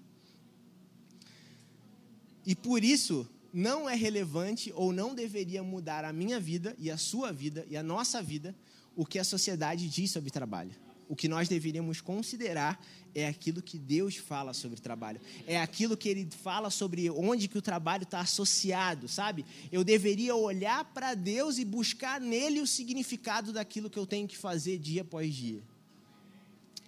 E 2.44 2.54
por 2.54 2.82
isso, 2.82 3.28
não 3.52 3.88
é 3.88 3.94
relevante 3.94 4.72
ou 4.74 4.92
não 4.92 5.14
deveria 5.14 5.62
mudar 5.62 6.04
a 6.04 6.12
minha 6.12 6.40
vida 6.40 6.74
e 6.78 6.90
a 6.90 6.96
sua 6.96 7.30
vida 7.32 7.66
e 7.68 7.76
a 7.76 7.82
nossa 7.82 8.22
vida 8.22 8.54
o 8.96 9.04
que 9.04 9.18
a 9.18 9.24
sociedade 9.24 9.88
diz 9.88 10.10
sobre 10.10 10.30
trabalho. 10.30 10.74
O 11.08 11.16
que 11.16 11.28
nós 11.28 11.48
deveríamos 11.48 12.00
considerar 12.00 12.82
é 13.14 13.26
aquilo 13.26 13.60
que 13.60 13.78
Deus 13.78 14.16
fala 14.16 14.54
sobre 14.54 14.80
trabalho. 14.80 15.20
É 15.46 15.60
aquilo 15.60 15.96
que 15.96 16.08
Ele 16.08 16.28
fala 16.42 16.70
sobre 16.70 17.10
onde 17.10 17.48
que 17.48 17.58
o 17.58 17.62
trabalho 17.62 18.04
está 18.04 18.20
associado, 18.20 19.08
sabe? 19.08 19.44
Eu 19.70 19.84
deveria 19.84 20.34
olhar 20.34 20.84
para 20.86 21.14
Deus 21.14 21.58
e 21.58 21.64
buscar 21.64 22.20
nele 22.20 22.60
o 22.60 22.66
significado 22.66 23.52
daquilo 23.52 23.90
que 23.90 23.98
eu 23.98 24.06
tenho 24.06 24.26
que 24.26 24.36
fazer 24.36 24.78
dia 24.78 25.02
após 25.02 25.34
dia. 25.34 25.62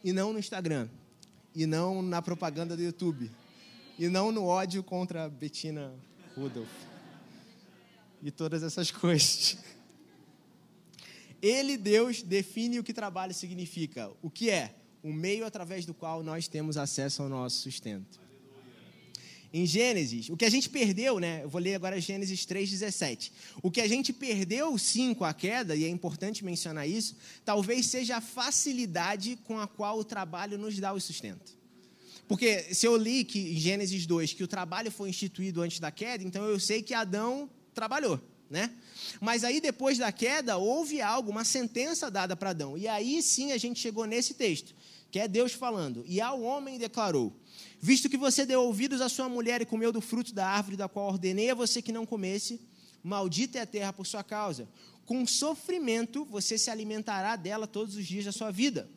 E 0.03 0.13
não 0.13 0.33
no 0.33 0.39
Instagram. 0.39 0.89
E 1.55 1.67
não 1.67 2.03
na 2.03 2.21
propaganda 2.21 2.77
do 2.77 2.83
YouTube. 2.83 3.31
E 3.99 4.09
não 4.09 4.33
no 4.33 4.45
ódio 4.45 4.83
contra 4.83 5.25
a 5.25 5.29
Betina 5.29 5.95
Rudolf. 6.37 6.69
E 8.23 8.31
todas 8.31 8.63
essas 8.63 8.91
coisas. 8.93 9.59
Ele, 11.45 11.77
Deus, 11.77 12.23
define 12.23 12.79
o 12.79 12.83
que 12.83 12.95
trabalho 12.95 13.35
significa. 13.35 14.11
O 14.23 14.31
que 14.31 14.49
é? 14.49 14.75
O 15.03 15.13
meio 15.13 15.45
através 15.45 15.85
do 15.85 15.93
qual 15.93 16.23
nós 16.23 16.49
temos 16.49 16.79
acesso 16.79 17.23
ao 17.23 17.29
nosso 17.29 17.61
sustento. 17.61 18.19
Em 19.53 19.67
Gênesis, 19.67 20.31
o 20.31 20.39
que 20.39 20.47
a 20.47 20.51
gente 20.51 20.71
perdeu, 20.71 21.19
né? 21.19 21.43
Eu 21.43 21.51
vou 21.51 21.61
ler 21.61 21.75
agora 21.75 22.01
Gênesis 22.01 22.47
3,17. 22.47 23.31
O 23.63 23.71
que 23.71 23.83
a 23.83 23.87
gente 23.87 24.11
perdeu 24.11 24.79
sim 24.79 25.13
com 25.13 25.23
a 25.27 25.35
queda, 25.35 25.77
e 25.77 25.85
é 25.85 25.89
importante 25.89 26.43
mencionar 26.43 26.89
isso, 26.89 27.15
talvez 27.45 27.89
seja 27.89 28.17
a 28.17 28.21
facilidade 28.23 29.39
com 29.45 29.61
a 29.61 29.67
qual 29.67 29.99
o 29.99 30.05
trabalho 30.05 30.57
nos 30.57 30.81
dá 30.81 30.95
o 30.95 31.01
sustento. 31.01 31.59
Porque 32.27 32.75
se 32.75 32.87
eu 32.87 32.97
li 32.97 33.23
que 33.23 33.39
em 33.39 33.61
Gênesis 33.61 34.07
2 34.07 34.33
que 34.33 34.43
o 34.43 34.49
trabalho 34.49 34.91
foi 34.91 35.11
instituído 35.11 35.61
antes 35.61 35.79
da 35.79 35.91
queda, 35.91 36.25
então 36.25 36.43
eu 36.47 36.59
sei 36.59 36.83
que 36.83 36.95
Adão 36.95 37.51
trabalhou, 37.75 38.19
né? 38.51 38.71
Mas 39.21 39.45
aí 39.45 39.61
depois 39.61 39.99
da 39.99 40.13
queda 40.13 40.57
houve 40.57 41.01
algo, 41.01 41.31
uma 41.31 41.45
sentença 41.45 42.11
dada 42.11 42.37
para 42.37 42.51
Adão. 42.51 42.77
E 42.77 42.87
aí 42.87 43.23
sim 43.23 43.53
a 43.53 43.59
gente 43.59 43.81
chegou 43.81 44.05
nesse 44.07 44.35
texto, 44.35 44.75
que 45.11 45.19
é 45.19 45.29
Deus 45.29 45.53
falando: 45.53 46.05
"E 46.07 46.21
ao 46.21 46.41
homem 46.41 46.79
declarou: 46.79 47.33
Visto 47.81 48.09
que 48.09 48.17
você 48.17 48.47
deu 48.47 48.63
ouvidos 48.63 49.01
à 49.01 49.09
sua 49.09 49.29
mulher 49.29 49.61
e 49.61 49.67
comeu 49.67 49.93
do 49.93 50.01
fruto 50.01 50.35
da 50.35 50.47
árvore 50.47 50.77
da 50.77 50.89
qual 50.89 51.09
ordenei 51.09 51.51
a 51.51 51.55
você 51.55 51.83
que 51.83 51.93
não 51.93 52.07
comesse, 52.07 52.61
maldita 53.03 53.59
é 53.59 53.63
a 53.63 53.67
terra 53.67 53.93
por 53.93 54.07
sua 54.07 54.25
causa. 54.25 54.69
Com 55.05 55.27
sofrimento 55.27 56.25
você 56.25 56.57
se 56.57 56.71
alimentará 56.71 57.37
dela 57.37 57.67
todos 57.67 57.95
os 57.97 58.07
dias 58.07 58.25
da 58.25 58.33
sua 58.33 58.51
vida." 58.51 58.89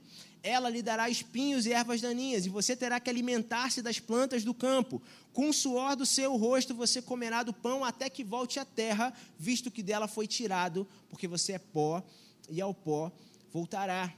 Ela 0.44 0.70
lhe 0.70 0.82
dará 0.82 1.10
espinhos 1.10 1.66
e 1.66 1.74
ervas 1.74 2.02
daninhas, 2.02 2.46
e 2.46 2.50
você 2.50 2.76
terá 2.76 3.00
que 3.00 3.10
alimentar-se 3.10 3.82
das 3.82 4.00
plantas 4.00 4.44
do 4.44 4.54
campo. 4.54 5.02
Com 5.34 5.50
o 5.50 5.54
suor 5.54 5.96
do 5.96 6.06
seu 6.06 6.36
rosto 6.36 6.74
você 6.74 7.02
comerá 7.02 7.44
do 7.44 7.54
pão 7.54 7.84
até 7.84 8.10
que 8.10 8.24
volte 8.24 8.60
à 8.60 8.66
terra, 8.66 9.14
visto 9.38 9.70
que 9.70 9.84
dela 9.84 10.08
foi 10.08 10.28
tirado, 10.28 10.88
porque 11.10 11.28
você 11.28 11.54
é 11.54 11.60
pó, 11.60 12.04
e 12.50 12.62
ao 12.62 12.74
pó 12.74 13.12
voltará. 13.52 14.14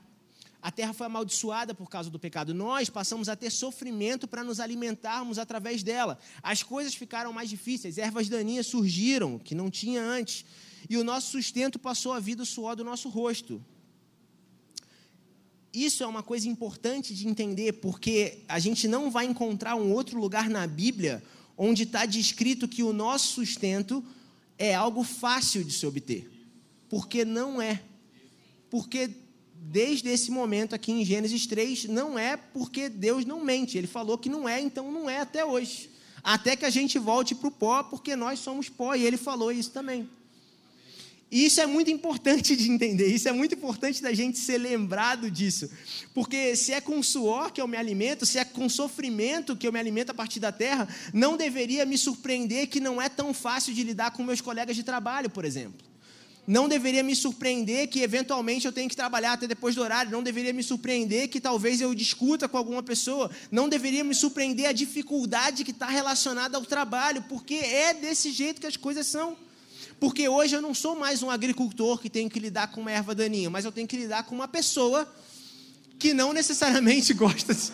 A 0.61 0.71
terra 0.71 0.91
foi 0.91 1.07
amaldiçoada 1.07 1.73
por 1.73 1.89
causa 1.89 2.09
do 2.09 2.19
pecado. 2.19 2.53
Nós 2.53 2.89
passamos 2.89 3.29
a 3.29 3.35
ter 3.35 3.49
sofrimento 3.49 4.27
para 4.27 4.43
nos 4.43 4.59
alimentarmos 4.59 5.39
através 5.39 5.83
dela. 5.83 6.19
As 6.43 6.61
coisas 6.61 6.93
ficaram 6.93 7.31
mais 7.31 7.49
difíceis, 7.49 7.97
ervas 7.97 8.27
daninhas 8.27 8.67
surgiram, 8.67 9.39
que 9.39 9.55
não 9.55 9.71
tinha 9.71 10.03
antes, 10.03 10.45
e 10.89 10.97
o 10.97 11.03
nosso 11.03 11.31
sustento 11.31 11.79
passou 11.79 12.11
a 12.11 12.19
vida 12.19 12.43
o 12.43 12.45
suor 12.45 12.75
do 12.75 12.83
nosso 12.83 13.07
rosto 13.07 13.63
isso 15.73 16.03
é 16.03 16.07
uma 16.07 16.23
coisa 16.23 16.47
importante 16.47 17.13
de 17.13 17.27
entender, 17.27 17.73
porque 17.73 18.39
a 18.47 18.59
gente 18.59 18.87
não 18.87 19.11
vai 19.11 19.25
encontrar 19.25 19.75
um 19.75 19.91
outro 19.91 20.19
lugar 20.19 20.49
na 20.49 20.65
Bíblia 20.65 21.23
onde 21.57 21.83
está 21.83 22.05
descrito 22.05 22.67
que 22.67 22.81
o 22.81 22.93
nosso 22.93 23.33
sustento 23.33 24.03
é 24.57 24.73
algo 24.73 25.03
fácil 25.03 25.63
de 25.63 25.73
se 25.73 25.85
obter. 25.85 26.29
Porque 26.89 27.23
não 27.23 27.61
é. 27.61 27.81
Porque 28.69 29.09
desde 29.53 30.09
esse 30.09 30.31
momento 30.31 30.73
aqui 30.73 30.91
em 30.91 31.05
Gênesis 31.05 31.45
3, 31.45 31.85
não 31.85 32.17
é 32.17 32.37
porque 32.37 32.89
Deus 32.89 33.25
não 33.25 33.43
mente. 33.43 33.77
Ele 33.77 33.87
falou 33.87 34.17
que 34.17 34.29
não 34.29 34.47
é, 34.47 34.59
então 34.59 34.91
não 34.91 35.09
é 35.09 35.19
até 35.19 35.45
hoje. 35.45 35.89
Até 36.23 36.55
que 36.55 36.65
a 36.65 36.69
gente 36.69 36.97
volte 36.97 37.35
para 37.35 37.47
o 37.47 37.51
pó, 37.51 37.83
porque 37.83 38.15
nós 38.15 38.39
somos 38.39 38.69
pó, 38.69 38.95
e 38.95 39.05
ele 39.05 39.17
falou 39.17 39.51
isso 39.51 39.71
também. 39.71 40.09
E 41.31 41.45
isso 41.45 41.61
é 41.61 41.67
muito 41.67 41.91
importante 41.91 42.55
de 42.55 42.71
entender, 42.71 43.07
isso 43.07 43.29
é 43.29 43.31
muito 43.31 43.53
importante 43.53 44.01
da 44.01 44.11
gente 44.11 44.39
ser 44.39 44.57
lembrado 44.57 45.29
disso. 45.29 45.69
Porque 46.11 46.55
se 46.55 46.73
é 46.73 46.81
com 46.81 47.03
suor 47.03 47.51
que 47.51 47.61
eu 47.61 47.67
me 47.67 47.77
alimento, 47.77 48.25
se 48.25 48.39
é 48.39 48.43
com 48.43 48.67
sofrimento 48.67 49.55
que 49.55 49.67
eu 49.67 49.71
me 49.71 49.79
alimento 49.79 50.09
a 50.09 50.13
partir 50.13 50.39
da 50.39 50.51
terra, 50.51 50.87
não 51.13 51.37
deveria 51.37 51.85
me 51.85 51.99
surpreender 51.99 52.67
que 52.67 52.79
não 52.79 52.99
é 52.99 53.07
tão 53.07 53.31
fácil 53.31 53.75
de 53.75 53.83
lidar 53.83 54.09
com 54.11 54.23
meus 54.23 54.41
colegas 54.41 54.75
de 54.75 54.81
trabalho, 54.81 55.29
por 55.29 55.45
exemplo. 55.45 55.89
Não 56.47 56.67
deveria 56.67 57.03
me 57.03 57.15
surpreender 57.15 57.87
que 57.89 58.01
eventualmente 58.01 58.65
eu 58.65 58.71
tenho 58.71 58.89
que 58.89 58.95
trabalhar 58.95 59.33
até 59.33 59.45
depois 59.45 59.75
do 59.75 59.83
horário. 59.83 60.11
Não 60.11 60.23
deveria 60.23 60.51
me 60.51 60.63
surpreender 60.63 61.27
que 61.27 61.39
talvez 61.39 61.79
eu 61.79 61.93
discuta 61.93 62.49
com 62.49 62.57
alguma 62.57 62.81
pessoa. 62.81 63.29
Não 63.51 63.69
deveria 63.69 64.03
me 64.03 64.15
surpreender 64.15 64.65
a 64.65 64.71
dificuldade 64.71 65.63
que 65.63 65.69
está 65.69 65.85
relacionada 65.85 66.57
ao 66.57 66.65
trabalho, 66.65 67.23
porque 67.29 67.53
é 67.53 67.93
desse 67.93 68.31
jeito 68.31 68.59
que 68.59 68.65
as 68.65 68.75
coisas 68.75 69.05
são. 69.05 69.37
Porque 69.99 70.29
hoje 70.29 70.55
eu 70.55 70.61
não 70.61 70.73
sou 70.73 70.95
mais 70.95 71.21
um 71.21 71.29
agricultor 71.29 71.99
que 71.99 72.09
tem 72.09 72.29
que 72.29 72.39
lidar 72.39 72.71
com 72.71 72.81
uma 72.81 72.91
erva 72.91 73.13
daninha, 73.13 73.49
mas 73.49 73.65
eu 73.65 73.71
tenho 73.71 73.87
que 73.87 73.97
lidar 73.97 74.23
com 74.23 74.33
uma 74.33 74.47
pessoa 74.47 75.07
que 75.97 76.13
não 76.13 76.31
necessariamente 76.31 77.13
gosta 77.15 77.53
de 77.53 77.71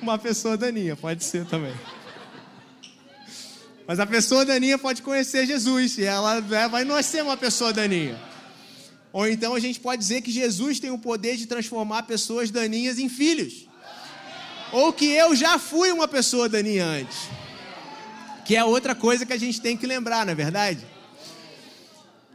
uma 0.00 0.18
pessoa 0.18 0.56
daninha, 0.56 0.96
pode 0.96 1.22
ser 1.22 1.44
também. 1.46 1.74
Mas 3.86 4.00
a 4.00 4.06
pessoa 4.06 4.44
daninha 4.44 4.78
pode 4.78 5.02
conhecer 5.02 5.46
Jesus 5.46 5.98
e 5.98 6.04
ela 6.04 6.40
né, 6.40 6.68
vai 6.68 6.84
não 6.84 7.02
ser 7.02 7.22
uma 7.22 7.36
pessoa 7.36 7.72
daninha. 7.72 8.20
Ou 9.12 9.26
então 9.26 9.54
a 9.54 9.60
gente 9.60 9.80
pode 9.80 10.00
dizer 10.00 10.20
que 10.20 10.30
Jesus 10.30 10.78
tem 10.78 10.90
o 10.90 10.98
poder 10.98 11.36
de 11.36 11.46
transformar 11.46 12.02
pessoas 12.02 12.50
daninhas 12.50 12.98
em 12.98 13.08
filhos. 13.08 13.66
Ou 14.72 14.92
que 14.92 15.06
eu 15.06 15.34
já 15.34 15.58
fui 15.58 15.90
uma 15.90 16.06
pessoa 16.06 16.48
daninha 16.48 16.84
antes. 16.84 17.16
Que 18.44 18.56
é 18.56 18.64
outra 18.64 18.94
coisa 18.94 19.24
que 19.24 19.32
a 19.32 19.38
gente 19.38 19.60
tem 19.60 19.76
que 19.76 19.86
lembrar, 19.86 20.26
não 20.26 20.32
é 20.32 20.34
verdade? 20.34 20.86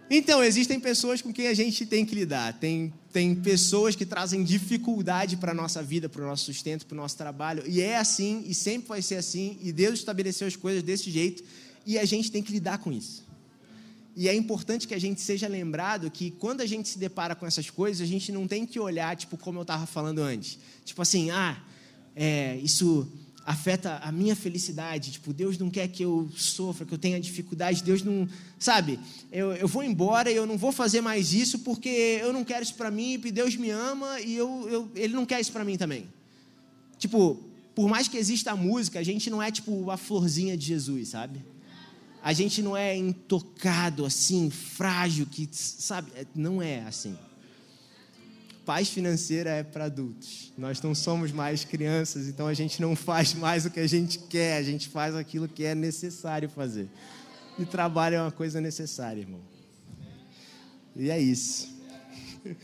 Então, 0.09 0.43
existem 0.43 0.79
pessoas 0.79 1.21
com 1.21 1.31
quem 1.31 1.47
a 1.47 1.53
gente 1.53 1.85
tem 1.85 2.05
que 2.05 2.13
lidar. 2.13 2.53
Tem, 2.53 2.93
tem 3.11 3.33
pessoas 3.33 3.95
que 3.95 4.05
trazem 4.05 4.43
dificuldade 4.43 5.37
para 5.37 5.51
a 5.51 5.55
nossa 5.55 5.81
vida, 5.81 6.09
para 6.09 6.21
o 6.21 6.25
nosso 6.25 6.45
sustento, 6.45 6.85
para 6.85 6.93
o 6.93 6.97
nosso 6.97 7.17
trabalho. 7.17 7.63
E 7.65 7.81
é 7.81 7.97
assim, 7.97 8.43
e 8.45 8.53
sempre 8.53 8.89
vai 8.89 9.01
ser 9.01 9.15
assim. 9.15 9.57
E 9.61 9.71
Deus 9.71 9.99
estabeleceu 9.99 10.47
as 10.47 10.55
coisas 10.55 10.83
desse 10.83 11.09
jeito. 11.09 11.43
E 11.85 11.97
a 11.97 12.05
gente 12.05 12.31
tem 12.31 12.43
que 12.43 12.51
lidar 12.51 12.77
com 12.77 12.91
isso. 12.91 13.23
E 14.15 14.29
é 14.29 14.35
importante 14.35 14.87
que 14.87 14.93
a 14.93 14.99
gente 14.99 15.21
seja 15.21 15.47
lembrado 15.47 16.11
que 16.11 16.31
quando 16.31 16.61
a 16.61 16.65
gente 16.65 16.87
se 16.87 16.99
depara 16.99 17.33
com 17.33 17.47
essas 17.47 17.69
coisas, 17.69 18.01
a 18.01 18.09
gente 18.09 18.31
não 18.31 18.47
tem 18.47 18.65
que 18.65 18.79
olhar, 18.79 19.15
tipo, 19.15 19.37
como 19.37 19.57
eu 19.57 19.63
estava 19.63 19.87
falando 19.87 20.19
antes. 20.19 20.59
Tipo 20.85 21.01
assim, 21.01 21.31
ah, 21.31 21.59
é, 22.15 22.57
isso 22.57 23.11
afeta 23.45 23.97
a 23.97 24.11
minha 24.11 24.35
felicidade. 24.35 25.11
Tipo, 25.11 25.33
Deus 25.33 25.57
não 25.57 25.69
quer 25.69 25.87
que 25.87 26.03
eu 26.03 26.29
sofra, 26.35 26.85
que 26.85 26.93
eu 26.93 26.97
tenha 26.97 27.19
dificuldade. 27.19 27.83
Deus 27.83 28.01
não. 28.01 28.27
Sabe, 28.57 28.99
eu, 29.31 29.53
eu 29.53 29.67
vou 29.67 29.83
embora 29.83 30.31
e 30.31 30.35
eu 30.35 30.45
não 30.45 30.57
vou 30.57 30.71
fazer 30.71 31.01
mais 31.01 31.33
isso 31.33 31.59
porque 31.59 32.19
eu 32.21 32.31
não 32.31 32.43
quero 32.43 32.63
isso 32.63 32.75
para 32.75 32.89
mim, 32.89 33.19
e 33.23 33.31
Deus 33.31 33.55
me 33.55 33.69
ama 33.69 34.21
e 34.21 34.35
eu, 34.35 34.69
eu, 34.69 34.91
Ele 34.95 35.13
não 35.13 35.25
quer 35.25 35.41
isso 35.41 35.51
para 35.51 35.65
mim 35.65 35.77
também. 35.77 36.07
Tipo, 36.97 37.37
por 37.75 37.89
mais 37.89 38.07
que 38.07 38.17
exista 38.17 38.51
a 38.51 38.55
música, 38.55 38.99
a 38.99 39.03
gente 39.03 39.29
não 39.29 39.41
é 39.43 39.51
tipo 39.51 39.91
a 39.91 39.97
florzinha 39.97 40.55
de 40.55 40.65
Jesus, 40.65 41.09
sabe? 41.09 41.43
A 42.21 42.31
gente 42.31 42.61
não 42.61 42.77
é 42.77 42.95
intocado 42.95 44.05
assim, 44.05 44.49
frágil, 44.49 45.25
que, 45.25 45.49
sabe? 45.51 46.09
Não 46.33 46.61
é 46.61 46.81
assim 46.83 47.17
paz 48.65 48.89
financeira 48.89 49.49
é 49.49 49.63
para 49.63 49.85
adultos. 49.85 50.51
Nós 50.57 50.81
não 50.81 50.95
somos 50.95 51.31
mais 51.31 51.63
crianças, 51.63 52.27
então 52.27 52.47
a 52.47 52.53
gente 52.53 52.81
não 52.81 52.95
faz 52.95 53.33
mais 53.33 53.65
o 53.65 53.69
que 53.69 53.79
a 53.79 53.87
gente 53.87 54.19
quer, 54.19 54.57
a 54.57 54.63
gente 54.63 54.89
faz 54.89 55.15
aquilo 55.15 55.47
que 55.47 55.63
é 55.63 55.75
necessário 55.75 56.49
fazer. 56.49 56.87
E 57.57 57.65
trabalho 57.65 58.15
é 58.15 58.21
uma 58.21 58.31
coisa 58.31 58.59
necessária, 58.59 59.21
irmão. 59.21 59.41
E 60.95 61.09
é 61.09 61.19
isso. 61.19 61.69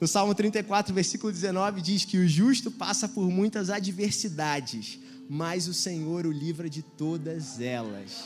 No 0.00 0.08
Salmo 0.08 0.34
34, 0.34 0.92
versículo 0.92 1.32
19, 1.32 1.80
diz 1.80 2.04
que 2.04 2.18
o 2.18 2.28
justo 2.28 2.70
passa 2.70 3.08
por 3.08 3.30
muitas 3.30 3.70
adversidades, 3.70 4.98
mas 5.30 5.66
o 5.66 5.72
Senhor 5.72 6.26
o 6.26 6.32
livra 6.32 6.68
de 6.68 6.82
todas 6.82 7.58
elas 7.58 8.24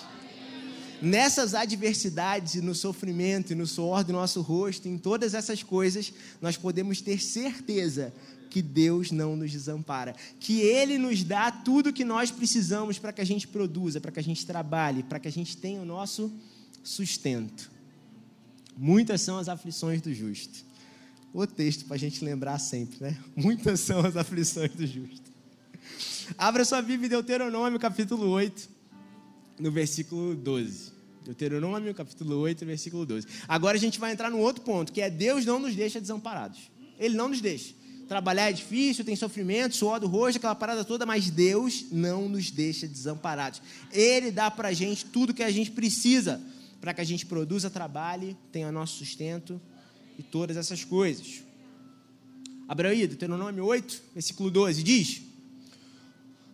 nessas 1.01 1.55
adversidades 1.55 2.55
e 2.55 2.61
no 2.61 2.75
sofrimento 2.75 3.53
e 3.53 3.57
no 3.57 3.67
suor 3.67 4.05
do 4.05 4.13
nosso 4.13 4.41
rosto, 4.41 4.89
em 4.89 4.99
todas 4.99 5.35
essas 5.35 5.63
coisas, 5.63 6.13
nós 6.41 6.57
podemos 6.57 7.01
ter 7.01 7.21
certeza 7.21 8.13
que 8.51 8.63
Deus 8.63 9.11
não 9.11 9.37
nos 9.37 9.53
desampara, 9.53 10.15
que 10.41 10.61
Ele 10.61 10.99
nos 10.99 11.23
dá 11.23 11.51
tudo 11.51 11.93
que 11.93 12.05
nós 12.05 12.31
precisamos 12.31 12.99
para 12.99 13.13
que 13.13 13.21
a 13.21 13.27
gente 13.27 13.47
produza, 13.47 14.01
para 14.01 14.11
que 14.11 14.19
a 14.19 14.23
gente 14.23 14.47
trabalhe, 14.47 15.03
para 15.03 15.21
que 15.21 15.29
a 15.29 15.33
gente 15.33 15.57
tenha 15.57 15.81
o 15.81 15.85
nosso 15.85 16.33
sustento. 16.83 17.71
Muitas 18.77 19.21
são 19.21 19.39
as 19.39 19.49
aflições 19.49 20.01
do 20.01 20.13
justo. 20.15 20.67
O 21.33 21.47
texto 21.47 21.85
para 21.85 21.97
a 21.97 21.99
gente 21.99 22.25
lembrar 22.25 22.59
sempre, 22.59 22.99
né? 23.01 23.19
Muitas 23.37 23.81
são 23.81 24.01
as 24.01 24.17
aflições 24.17 24.73
do 24.73 24.87
justo. 24.87 25.29
Abra 26.37 26.65
sua 26.65 26.81
Bíblia 26.81 27.07
em 27.07 27.11
Deuteronômio, 27.11 27.79
capítulo 27.79 28.29
8 28.29 28.78
no 29.59 29.71
versículo 29.71 30.35
12. 30.35 30.93
Deuteronômio, 31.25 31.95
capítulo 31.95 32.37
8, 32.39 32.65
versículo 32.65 33.05
12. 33.05 33.27
Agora 33.47 33.77
a 33.77 33.81
gente 33.81 33.99
vai 33.99 34.13
entrar 34.13 34.31
no 34.31 34.39
outro 34.39 34.63
ponto, 34.63 34.93
que 34.93 35.01
é 35.01 35.11
Deus 35.11 35.45
não 35.45 35.59
nos 35.59 35.75
deixa 35.75 36.01
desamparados. 36.01 36.71
Ele 36.99 37.15
não 37.15 37.29
nos 37.29 37.41
deixa. 37.41 37.75
Trabalhar 38.09 38.49
é 38.49 38.53
difícil, 38.53 39.05
tem 39.05 39.15
sofrimento, 39.15 39.77
suor 39.77 40.01
do 40.01 40.07
rosto, 40.07 40.39
aquela 40.39 40.55
parada 40.55 40.83
toda, 40.83 41.05
mas 41.05 41.29
Deus 41.29 41.85
não 41.93 42.29
nos 42.29 42.51
deixa 42.51 42.89
desamparados. 42.89 43.61
Ele 43.93 44.31
dá 44.31 44.51
para 44.51 44.69
a 44.69 44.73
gente 44.73 45.05
tudo 45.05 45.35
que 45.35 45.43
a 45.43 45.51
gente 45.51 45.71
precisa 45.71 46.41
para 46.81 46.95
que 46.95 47.01
a 47.01 47.05
gente 47.05 47.27
produza, 47.27 47.69
trabalhe, 47.69 48.37
tenha 48.53 48.71
nosso 48.73 48.99
sustento 48.99 49.61
e 50.19 50.23
todas 50.23 50.57
essas 50.57 50.85
coisas. 50.85 51.43
Abra 52.69 52.91
aí, 52.91 53.07
Deuteronômio 53.07 53.65
8, 53.65 54.03
versículo 54.15 54.51
12, 54.51 54.83
diz: 54.83 55.23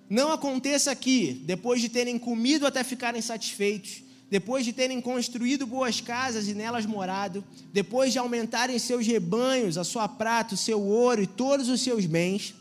não 0.08 0.32
aconteça 0.32 0.94
que, 0.94 1.32
depois 1.44 1.80
de 1.80 1.88
terem 1.88 2.18
comido 2.18 2.66
até 2.66 2.84
ficarem 2.84 3.22
satisfeitos, 3.22 4.02
depois 4.30 4.64
de 4.64 4.72
terem 4.72 5.00
construído 5.00 5.66
boas 5.66 6.00
casas 6.00 6.48
e 6.48 6.54
nelas 6.54 6.86
morado, 6.86 7.44
depois 7.72 8.12
de 8.12 8.18
aumentarem 8.18 8.78
seus 8.78 9.06
rebanhos, 9.06 9.78
a 9.78 9.84
sua 9.84 10.08
prata, 10.08 10.54
o 10.54 10.58
seu 10.58 10.80
ouro 10.80 11.22
e 11.22 11.26
todos 11.26 11.68
os 11.68 11.80
seus 11.80 12.06
bens. 12.06 12.54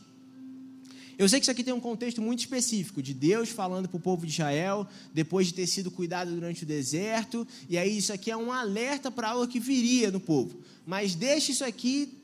Eu 1.18 1.30
sei 1.30 1.40
que 1.40 1.44
isso 1.44 1.52
aqui 1.52 1.64
tem 1.64 1.74
um 1.74 1.80
contexto 1.80 2.22
muito 2.22 2.40
específico, 2.40 3.02
de 3.02 3.14
Deus 3.14 3.50
falando 3.50 3.88
para 3.88 3.98
o 3.98 4.00
povo 4.00 4.26
de 4.26 4.32
Israel, 4.32 4.88
depois 5.14 5.48
de 5.48 5.54
ter 5.54 5.68
sido 5.68 5.92
cuidado 5.92 6.32
durante 6.32 6.64
o 6.64 6.66
deserto, 6.66 7.48
e 7.70 7.78
aí 7.78 7.98
isso 7.98 8.12
aqui 8.12 8.32
é 8.32 8.38
um 8.38 8.52
alerta 8.52 9.12
para 9.12 9.30
algo 9.30 9.48
que 9.48 9.60
viria 9.60 10.12
no 10.12 10.20
povo. 10.20 10.60
Mas 10.86 11.16
deixe 11.16 11.52
isso 11.52 11.64
aqui 11.64 12.18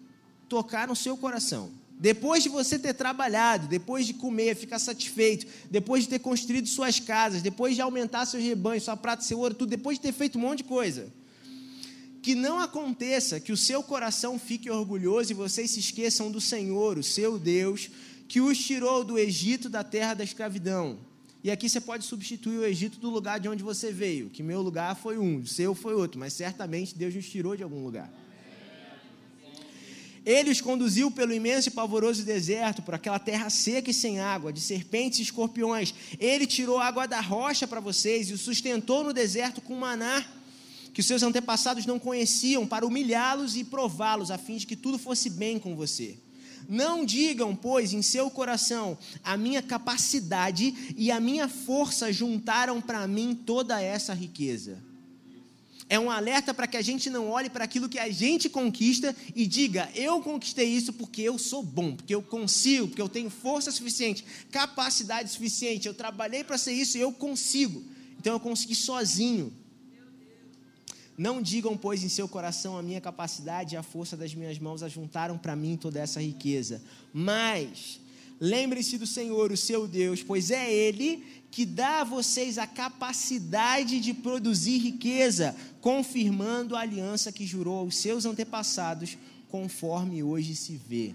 tocar 0.47 0.87
no 0.87 0.95
seu 0.95 1.15
coração. 1.15 1.71
Depois 1.99 2.41
de 2.41 2.47
você 2.47 2.79
ter 2.79 2.93
trabalhado, 2.93 3.67
depois 3.67 4.07
de 4.07 4.13
comer, 4.13 4.55
ficar 4.55 4.79
satisfeito, 4.79 5.45
depois 5.69 6.03
de 6.03 6.09
ter 6.09 6.19
construído 6.19 6.65
suas 6.65 6.97
casas, 6.97 7.41
depois 7.41 7.75
de 7.75 7.81
aumentar 7.81 8.25
seus 8.25 8.41
rebanhos, 8.41 8.85
sua 8.85 8.95
prata, 8.95 9.21
seu 9.21 9.37
ouro, 9.37 9.53
tudo, 9.53 9.69
depois 9.69 9.97
de 9.97 10.03
ter 10.03 10.13
feito 10.13 10.37
um 10.37 10.41
monte 10.41 10.59
de 10.59 10.63
coisa, 10.63 11.11
que 12.21 12.35
não 12.35 12.57
aconteça 12.57 13.41
que 13.41 13.51
o 13.51 13.57
seu 13.57 13.83
coração 13.83 14.39
fique 14.39 14.69
orgulhoso 14.69 15.31
e 15.31 15.35
vocês 15.35 15.71
se 15.71 15.81
esqueçam 15.81 16.31
do 16.31 16.39
Senhor, 16.39 16.97
o 16.97 17.03
seu 17.03 17.37
Deus, 17.37 17.89
que 18.29 18.39
os 18.39 18.57
tirou 18.57 19.03
do 19.03 19.19
Egito, 19.19 19.67
da 19.67 19.83
terra 19.83 20.13
da 20.13 20.23
escravidão. 20.23 20.97
E 21.43 21.51
aqui 21.51 21.67
você 21.67 21.81
pode 21.81 22.05
substituir 22.05 22.59
o 22.59 22.65
Egito 22.65 22.97
do 22.97 23.09
lugar 23.09 23.41
de 23.41 23.49
onde 23.49 23.61
você 23.61 23.91
veio, 23.91 24.29
que 24.29 24.41
meu 24.41 24.61
lugar 24.61 24.95
foi 24.95 25.17
um, 25.17 25.39
o 25.39 25.47
seu 25.47 25.75
foi 25.75 25.95
outro, 25.95 26.17
mas 26.17 26.31
certamente 26.31 26.97
Deus 26.97 27.13
nos 27.13 27.27
tirou 27.27 27.57
de 27.57 27.63
algum 27.63 27.83
lugar. 27.83 28.09
Ele 30.29 30.51
os 30.51 30.61
conduziu 30.61 31.09
pelo 31.09 31.33
imenso 31.33 31.69
e 31.69 31.71
pavoroso 31.71 32.23
deserto, 32.23 32.83
por 32.83 32.93
aquela 32.93 33.17
terra 33.17 33.49
seca 33.49 33.89
e 33.89 33.93
sem 33.95 34.19
água, 34.19 34.53
de 34.53 34.61
serpentes 34.61 35.17
e 35.17 35.23
escorpiões. 35.23 35.91
Ele 36.19 36.45
tirou 36.45 36.77
água 36.77 37.07
da 37.07 37.19
rocha 37.19 37.65
para 37.65 37.79
vocês 37.79 38.29
e 38.29 38.33
os 38.33 38.41
sustentou 38.41 39.03
no 39.03 39.11
deserto 39.11 39.59
com 39.59 39.73
maná, 39.73 40.23
que 40.93 40.99
os 40.99 41.07
seus 41.07 41.23
antepassados 41.23 41.87
não 41.87 41.97
conheciam, 41.97 42.67
para 42.67 42.85
humilhá-los 42.85 43.55
e 43.55 43.63
prová-los, 43.63 44.29
a 44.29 44.37
fim 44.37 44.57
de 44.57 44.67
que 44.67 44.75
tudo 44.75 44.99
fosse 44.99 45.31
bem 45.31 45.57
com 45.57 45.75
você. 45.75 46.15
Não 46.67 47.03
digam, 47.03 47.55
pois, 47.55 47.91
em 47.91 48.03
seu 48.03 48.29
coração, 48.29 48.99
a 49.23 49.35
minha 49.35 49.63
capacidade 49.63 50.93
e 50.95 51.09
a 51.09 51.19
minha 51.19 51.47
força 51.47 52.13
juntaram 52.13 52.79
para 52.79 53.07
mim 53.07 53.33
toda 53.33 53.81
essa 53.81 54.13
riqueza. 54.13 54.88
É 55.89 55.99
um 55.99 56.11
alerta 56.11 56.53
para 56.53 56.67
que 56.67 56.77
a 56.77 56.83
gente 56.83 57.09
não 57.09 57.29
olhe 57.29 57.49
para 57.49 57.63
aquilo 57.63 57.89
que 57.89 57.97
a 57.97 58.11
gente 58.11 58.47
conquista 58.47 59.15
e 59.35 59.47
diga: 59.47 59.89
eu 59.95 60.21
conquistei 60.21 60.67
isso 60.69 60.93
porque 60.93 61.23
eu 61.23 61.39
sou 61.39 61.63
bom, 61.63 61.95
porque 61.95 62.13
eu 62.13 62.21
consigo, 62.21 62.87
porque 62.87 63.01
eu 63.01 63.09
tenho 63.09 63.31
força 63.31 63.71
suficiente, 63.71 64.23
capacidade 64.51 65.31
suficiente, 65.31 65.87
eu 65.87 65.93
trabalhei 65.95 66.43
para 66.43 66.59
ser 66.59 66.73
isso 66.73 66.95
e 66.95 67.01
eu 67.01 67.11
consigo. 67.11 67.83
Então 68.19 68.33
eu 68.33 68.39
consegui 68.39 68.75
sozinho. 68.75 69.51
Não 71.17 71.41
digam, 71.41 71.75
pois, 71.75 72.03
em 72.03 72.07
seu 72.07 72.29
coração 72.29 72.77
a 72.77 72.83
minha 72.83 73.01
capacidade 73.01 73.73
e 73.73 73.77
a 73.77 73.83
força 73.83 74.15
das 74.15 74.33
minhas 74.33 74.59
mãos 74.59 74.83
ajuntaram 74.83 75.37
para 75.37 75.55
mim 75.55 75.75
toda 75.75 75.99
essa 75.99 76.21
riqueza. 76.21 76.81
Mas 77.11 77.99
lembre-se 78.39 78.97
do 78.97 79.05
Senhor, 79.05 79.51
o 79.51 79.57
seu 79.57 79.87
Deus, 79.87 80.23
pois 80.23 80.51
é 80.51 80.71
Ele 80.71 81.23
que 81.51 81.65
dá 81.65 82.01
a 82.01 82.03
vocês 82.03 82.57
a 82.57 82.67
capacidade 82.67 83.99
de 83.99 84.13
produzir 84.13 84.77
riqueza, 84.77 85.55
confirmando 85.81 86.75
a 86.75 86.81
aliança 86.81 87.31
que 87.31 87.45
jurou 87.45 87.79
aos 87.79 87.95
seus 87.97 88.25
antepassados, 88.25 89.17
conforme 89.49 90.21
hoje 90.21 90.55
se 90.55 90.79
vê. 90.87 91.13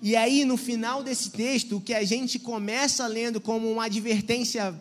E 0.00 0.14
aí, 0.14 0.44
no 0.44 0.56
final 0.56 1.02
desse 1.02 1.30
texto, 1.30 1.76
o 1.76 1.80
que 1.80 1.94
a 1.94 2.04
gente 2.04 2.38
começa 2.38 3.06
lendo 3.06 3.40
como 3.40 3.70
uma 3.70 3.86
advertência 3.86 4.80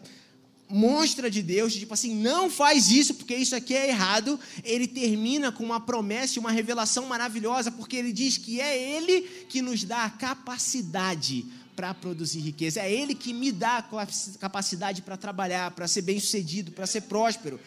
monstra 0.69 1.29
de 1.29 1.41
Deus, 1.41 1.73
tipo 1.73 1.93
assim, 1.93 2.15
não 2.15 2.49
faz 2.49 2.89
isso 2.89 3.13
porque 3.13 3.35
isso 3.35 3.55
aqui 3.55 3.75
é 3.75 3.89
errado, 3.89 4.39
ele 4.63 4.87
termina 4.87 5.51
com 5.51 5.63
uma 5.63 5.79
promessa 5.79 6.37
e 6.37 6.39
uma 6.39 6.51
revelação 6.51 7.05
maravilhosa, 7.05 7.71
porque 7.71 7.95
ele 7.95 8.11
diz 8.11 8.37
que 8.37 8.59
é 8.59 8.95
ele 8.95 9.21
que 9.49 9.61
nos 9.61 9.83
dá 9.83 10.05
a 10.05 10.09
capacidade 10.09 11.45
para 11.75 11.93
produzir 11.93 12.39
riqueza, 12.39 12.79
é 12.81 12.91
ele 12.91 13.15
que 13.15 13.33
me 13.33 13.51
dá 13.51 13.77
a 13.77 14.07
capacidade 14.39 15.01
para 15.01 15.17
trabalhar, 15.17 15.71
para 15.71 15.87
ser 15.87 16.01
bem-sucedido, 16.01 16.71
para 16.71 16.87
ser 16.87 17.01
próspero. 17.01 17.59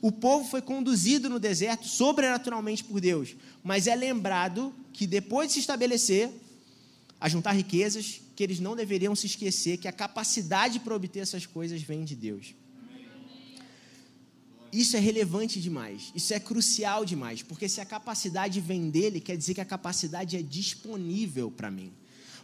O 0.00 0.12
povo 0.12 0.48
foi 0.48 0.60
conduzido 0.60 1.28
no 1.28 1.38
deserto 1.38 1.86
sobrenaturalmente 1.86 2.84
por 2.84 3.00
Deus, 3.00 3.34
mas 3.62 3.86
é 3.86 3.94
lembrado 3.94 4.74
que 4.92 5.06
depois 5.06 5.48
de 5.48 5.54
se 5.54 5.60
estabelecer, 5.60 6.30
a 7.20 7.28
juntar 7.28 7.52
riquezas, 7.52 8.20
que 8.34 8.42
eles 8.42 8.60
não 8.60 8.76
deveriam 8.76 9.16
se 9.16 9.26
esquecer 9.26 9.78
que 9.78 9.88
a 9.88 9.92
capacidade 9.92 10.78
para 10.80 10.94
obter 10.94 11.20
essas 11.20 11.46
coisas 11.46 11.80
vem 11.82 12.04
de 12.04 12.14
Deus. 12.14 12.54
Isso 14.72 14.96
é 14.96 15.00
relevante 15.00 15.60
demais, 15.60 16.12
isso 16.14 16.34
é 16.34 16.40
crucial 16.40 17.04
demais, 17.04 17.42
porque 17.42 17.68
se 17.68 17.80
a 17.80 17.84
capacidade 17.84 18.60
vem 18.60 18.90
dele, 18.90 19.20
quer 19.20 19.36
dizer 19.36 19.54
que 19.54 19.60
a 19.60 19.64
capacidade 19.64 20.36
é 20.36 20.42
disponível 20.42 21.50
para 21.50 21.70
mim. 21.70 21.92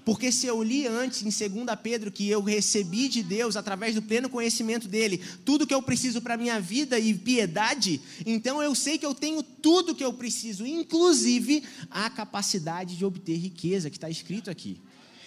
Porque 0.04 0.32
se 0.32 0.46
eu 0.46 0.62
li 0.62 0.86
antes, 0.86 1.22
em 1.22 1.50
2 1.50 1.66
Pedro, 1.82 2.10
que 2.10 2.28
eu 2.28 2.42
recebi 2.42 3.08
de 3.08 3.22
Deus, 3.22 3.56
através 3.56 3.94
do 3.94 4.02
pleno 4.02 4.28
conhecimento 4.28 4.88
dele, 4.88 5.20
tudo 5.44 5.66
que 5.66 5.74
eu 5.74 5.82
preciso 5.82 6.20
para 6.20 6.34
a 6.34 6.36
minha 6.36 6.60
vida 6.60 6.98
e 6.98 7.14
piedade, 7.14 8.00
então 8.26 8.62
eu 8.62 8.74
sei 8.74 8.98
que 8.98 9.06
eu 9.06 9.14
tenho 9.14 9.42
tudo 9.42 9.94
que 9.94 10.04
eu 10.04 10.12
preciso, 10.12 10.66
inclusive 10.66 11.62
a 11.90 12.10
capacidade 12.10 12.96
de 12.96 13.04
obter 13.04 13.36
riqueza, 13.36 13.90
que 13.90 13.96
está 13.96 14.10
escrito 14.10 14.50
aqui. 14.50 14.80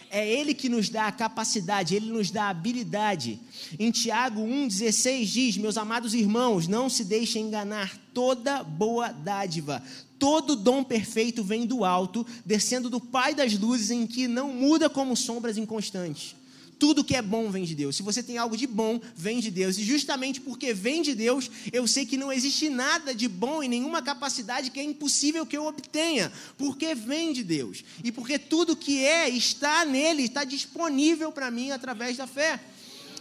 É 0.10 0.28
Ele 0.28 0.54
que 0.54 0.70
nos 0.70 0.90
dá 0.90 1.08
a 1.08 1.12
capacidade, 1.12 1.96
Ele 1.96 2.10
nos 2.10 2.32
dá 2.32 2.46
a 2.46 2.50
habilidade. 2.50 3.40
Em 3.78 3.92
Tiago 3.92 4.42
1,16 4.42 5.26
diz: 5.26 5.58
Meus 5.58 5.78
amados 5.78 6.14
irmãos, 6.14 6.68
não 6.68 6.90
se 6.90 7.04
deixem 7.04 7.48
enganar, 7.48 7.98
toda 8.14 8.64
boa 8.64 9.12
dádiva, 9.12 9.84
todo 10.20 10.56
dom 10.56 10.84
perfeito 10.84 11.44
vem 11.44 11.66
do 11.66 11.84
alto, 11.84 12.26
descendo 12.46 12.90
do 12.90 13.00
Pai 13.00 13.34
das 13.34 13.58
luzes, 13.58 13.92
em 13.92 14.08
que 14.08 14.28
não 14.28 14.50
muda 14.50 14.90
como 14.90 15.16
sombras 15.16 15.58
inconstantes. 15.58 16.36
Tudo 16.78 17.04
que 17.04 17.16
é 17.16 17.22
bom 17.22 17.50
vem 17.50 17.64
de 17.64 17.74
Deus. 17.74 17.96
Se 17.96 18.04
você 18.04 18.22
tem 18.22 18.38
algo 18.38 18.58
de 18.58 18.68
bom, 18.68 19.00
vem 19.16 19.40
de 19.40 19.50
Deus. 19.50 19.78
E 19.78 19.84
justamente 19.84 20.42
porque 20.42 20.74
vem 20.74 21.02
de 21.02 21.16
Deus, 21.16 21.50
eu 21.72 21.88
sei 21.88 22.06
que 22.06 22.18
não 22.18 22.32
existe 22.32 22.70
nada 22.70 23.16
de 23.16 23.28
bom 23.28 23.64
e 23.64 23.68
nenhuma 23.68 24.02
capacidade 24.02 24.70
que 24.70 24.80
é 24.80 24.84
impossível 24.84 25.46
que 25.46 25.56
eu 25.56 25.66
obtenha, 25.66 26.32
porque 26.58 26.94
vem 26.94 27.32
de 27.32 27.44
Deus. 27.44 27.84
E 28.04 28.12
porque 28.12 28.38
tudo 28.38 28.76
que 28.76 29.06
é 29.06 29.30
está 29.30 29.86
nele, 29.86 30.24
está 30.24 30.44
disponível 30.44 31.32
para 31.32 31.50
mim 31.50 31.72
através 31.72 32.18
da 32.18 32.28
fé. 32.28 32.60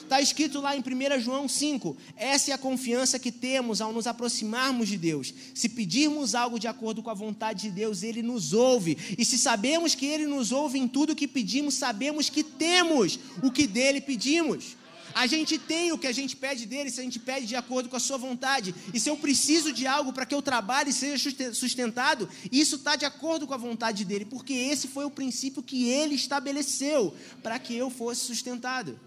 Está 0.04 0.20
escrito 0.20 0.60
lá 0.60 0.76
em 0.76 0.80
1 0.80 1.20
João 1.20 1.48
5: 1.48 1.96
essa 2.16 2.50
é 2.50 2.54
a 2.54 2.58
confiança 2.58 3.18
que 3.18 3.32
temos 3.32 3.80
ao 3.80 3.92
nos 3.92 4.06
aproximarmos 4.06 4.88
de 4.88 4.98
Deus. 4.98 5.34
Se 5.54 5.68
pedirmos 5.68 6.34
algo 6.34 6.58
de 6.58 6.68
acordo 6.68 7.02
com 7.02 7.10
a 7.10 7.14
vontade 7.14 7.62
de 7.62 7.70
Deus, 7.70 8.02
Ele 8.02 8.22
nos 8.22 8.52
ouve. 8.52 8.96
E 9.18 9.24
se 9.24 9.38
sabemos 9.38 9.94
que 9.94 10.06
Ele 10.06 10.26
nos 10.26 10.52
ouve 10.52 10.78
em 10.78 10.86
tudo 10.86 11.16
que 11.16 11.26
pedimos, 11.26 11.74
sabemos 11.74 12.28
que 12.28 12.44
temos 12.44 13.18
o 13.42 13.50
que 13.50 13.66
dele 13.66 14.00
pedimos. 14.00 14.76
A 15.14 15.26
gente 15.26 15.58
tem 15.58 15.92
o 15.92 15.98
que 15.98 16.08
a 16.08 16.12
gente 16.12 16.36
pede 16.36 16.66
dele, 16.66 16.90
se 16.90 17.00
a 17.00 17.04
gente 17.04 17.20
pede 17.20 17.46
de 17.46 17.54
acordo 17.56 17.88
com 17.88 17.96
a 17.96 18.00
sua 18.00 18.18
vontade. 18.18 18.74
E 18.92 18.98
se 18.98 19.08
eu 19.08 19.16
preciso 19.16 19.72
de 19.72 19.86
algo 19.86 20.12
para 20.12 20.26
que 20.26 20.34
eu 20.34 20.42
trabalhe 20.42 20.90
e 20.90 20.92
seja 20.92 21.30
sustentado, 21.54 22.28
isso 22.50 22.76
está 22.76 22.94
de 22.96 23.04
acordo 23.04 23.46
com 23.46 23.54
a 23.54 23.56
vontade 23.56 24.04
dele, 24.04 24.24
porque 24.24 24.52
esse 24.52 24.88
foi 24.88 25.04
o 25.04 25.10
princípio 25.10 25.62
que 25.62 25.88
ele 25.88 26.14
estabeleceu 26.14 27.14
para 27.42 27.58
que 27.58 27.74
eu 27.74 27.88
fosse 27.88 28.22
sustentado. 28.22 28.98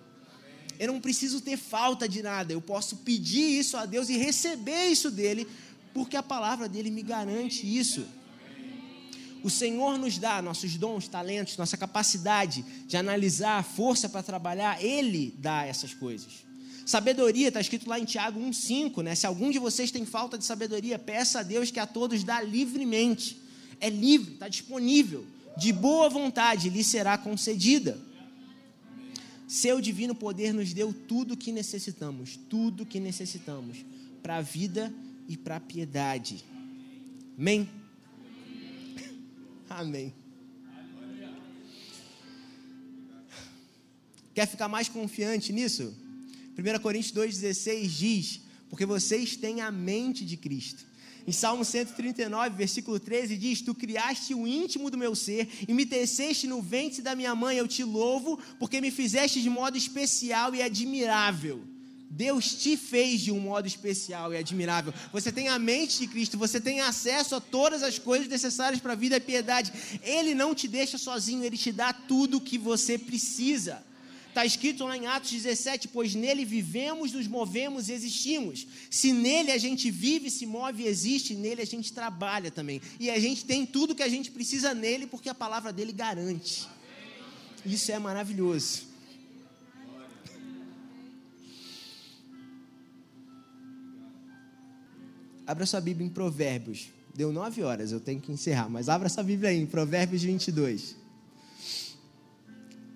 Eu 0.79 0.93
não 0.93 0.99
preciso 0.99 1.41
ter 1.41 1.57
falta 1.57 2.07
de 2.07 2.21
nada. 2.21 2.53
Eu 2.53 2.61
posso 2.61 2.97
pedir 2.97 3.59
isso 3.59 3.77
a 3.77 3.85
Deus 3.85 4.09
e 4.09 4.17
receber 4.17 4.87
isso 4.87 5.09
dele, 5.09 5.47
porque 5.93 6.15
a 6.15 6.23
palavra 6.23 6.69
dele 6.69 6.91
me 6.91 7.01
garante 7.01 7.65
isso. 7.65 8.05
O 9.43 9.49
Senhor 9.49 9.97
nos 9.97 10.17
dá 10.17 10.41
nossos 10.41 10.75
dons, 10.75 11.07
talentos, 11.07 11.57
nossa 11.57 11.77
capacidade 11.77 12.65
de 12.87 12.97
analisar, 12.97 13.63
força 13.63 14.09
para 14.09 14.23
trabalhar, 14.23 14.83
Ele 14.83 15.33
dá 15.37 15.65
essas 15.65 15.93
coisas. 15.93 16.45
Sabedoria, 16.85 17.49
está 17.49 17.59
escrito 17.59 17.89
lá 17.89 17.99
em 17.99 18.05
Tiago 18.05 18.39
1,5, 18.39 19.03
né? 19.03 19.13
Se 19.13 19.27
algum 19.27 19.51
de 19.51 19.59
vocês 19.59 19.91
tem 19.91 20.05
falta 20.05 20.37
de 20.37 20.45
sabedoria, 20.45 20.97
peça 20.97 21.39
a 21.39 21.43
Deus 21.43 21.69
que 21.69 21.79
a 21.79 21.85
todos 21.85 22.23
dá 22.23 22.41
livremente. 22.41 23.41
É 23.79 23.89
livre, 23.89 24.33
está 24.33 24.47
disponível. 24.47 25.25
De 25.57 25.73
boa 25.73 26.09
vontade 26.09 26.69
lhe 26.69 26.83
será 26.83 27.17
concedida. 27.17 27.99
Seu 29.47 29.79
divino 29.79 30.13
poder 30.13 30.53
nos 30.53 30.73
deu 30.73 30.93
tudo 30.93 31.33
o 31.33 31.37
que 31.37 31.53
necessitamos, 31.53 32.37
tudo 32.49 32.83
o 32.83 32.85
que 32.85 32.99
necessitamos 32.99 33.85
para 34.21 34.37
a 34.37 34.41
vida 34.41 34.93
e 35.27 35.37
para 35.37 35.55
a 35.55 35.59
piedade. 35.59 36.43
Amém? 37.37 37.69
Amém. 39.69 40.13
Quer 44.33 44.47
ficar 44.47 44.67
mais 44.67 44.89
confiante 44.89 45.53
nisso? 45.53 45.95
1 46.57 46.79
Coríntios 46.79 47.13
2,16 47.13 47.87
diz: 47.87 48.41
Porque 48.69 48.85
vocês 48.85 49.37
têm 49.37 49.61
a 49.61 49.71
mente 49.71 50.25
de 50.25 50.35
Cristo. 50.35 50.85
Em 51.27 51.33
Salmo 51.33 51.65
139, 51.65 52.55
versículo 52.55 52.97
13, 52.97 53.35
diz: 53.35 53.61
Tu 53.61 53.75
criaste 53.75 54.33
o 54.33 54.47
íntimo 54.47 54.89
do 54.89 54.97
meu 54.97 55.13
ser 55.13 55.49
e 55.67 55.73
me 55.73 55.85
teceste 55.85 56.47
no 56.47 56.61
ventre 56.61 57.01
da 57.01 57.13
minha 57.15 57.35
mãe. 57.35 57.57
Eu 57.57 57.67
te 57.67 57.83
louvo, 57.83 58.39
porque 58.57 58.79
me 58.79 58.89
fizeste 58.89 59.41
de 59.41 59.49
modo 59.49 59.77
especial 59.77 60.55
e 60.55 60.61
admirável. 60.61 61.61
Deus 62.09 62.55
te 62.55 62.77
fez 62.77 63.19
de 63.19 63.33
um 63.33 63.41
modo 63.41 63.67
especial 63.67 64.33
e 64.33 64.37
admirável. 64.37 64.93
Você 65.11 65.29
tem 65.29 65.49
a 65.49 65.59
mente 65.59 65.99
de 65.99 66.07
Cristo, 66.07 66.37
você 66.37 66.61
tem 66.61 66.79
acesso 66.79 67.35
a 67.35 67.41
todas 67.41 67.83
as 67.83 67.99
coisas 67.99 68.29
necessárias 68.29 68.81
para 68.81 68.93
a 68.93 68.95
vida 68.95 69.17
e 69.17 69.19
piedade. 69.19 69.73
Ele 70.01 70.33
não 70.33 70.55
te 70.55 70.65
deixa 70.65 70.97
sozinho, 70.97 71.43
ele 71.43 71.57
te 71.57 71.73
dá 71.73 71.91
tudo 71.91 72.37
o 72.37 72.41
que 72.41 72.57
você 72.57 72.97
precisa. 72.97 73.83
Está 74.37 74.45
escrito 74.45 74.83
lá 74.83 74.95
em 74.95 75.07
Atos 75.07 75.31
17: 75.31 75.87
Pois 75.87 76.13
nele 76.13 76.45
vivemos, 76.45 77.11
nos 77.11 77.25
movemos 77.25 77.89
e 77.89 77.93
existimos. 77.93 78.67
Se 78.87 79.11
nele 79.11 79.51
a 79.51 79.57
gente 79.57 79.89
vive, 79.89 80.29
se 80.29 80.45
move 80.45 80.83
e 80.83 80.87
existe, 80.87 81.33
nele 81.33 81.63
a 81.63 81.65
gente 81.65 81.91
trabalha 81.91 82.51
também. 82.51 82.79
E 82.99 83.09
a 83.09 83.19
gente 83.19 83.43
tem 83.45 83.65
tudo 83.65 83.95
que 83.95 84.03
a 84.03 84.07
gente 84.07 84.29
precisa 84.29 84.75
nele, 84.75 85.07
porque 85.07 85.27
a 85.27 85.33
palavra 85.33 85.73
dele 85.73 85.91
garante. 85.91 86.67
Isso 87.65 87.91
é 87.91 87.97
maravilhoso. 87.97 88.83
Abra 95.47 95.65
sua 95.65 95.81
Bíblia 95.81 96.05
em 96.05 96.11
Provérbios. 96.11 96.89
Deu 97.15 97.31
nove 97.31 97.63
horas, 97.63 97.91
eu 97.91 97.99
tenho 97.99 98.21
que 98.21 98.31
encerrar, 98.31 98.69
mas 98.69 98.87
abra 98.87 99.09
sua 99.09 99.23
Bíblia 99.23 99.49
aí 99.49 99.57
em 99.57 99.65
Provérbios 99.65 100.21
22. 100.21 101.06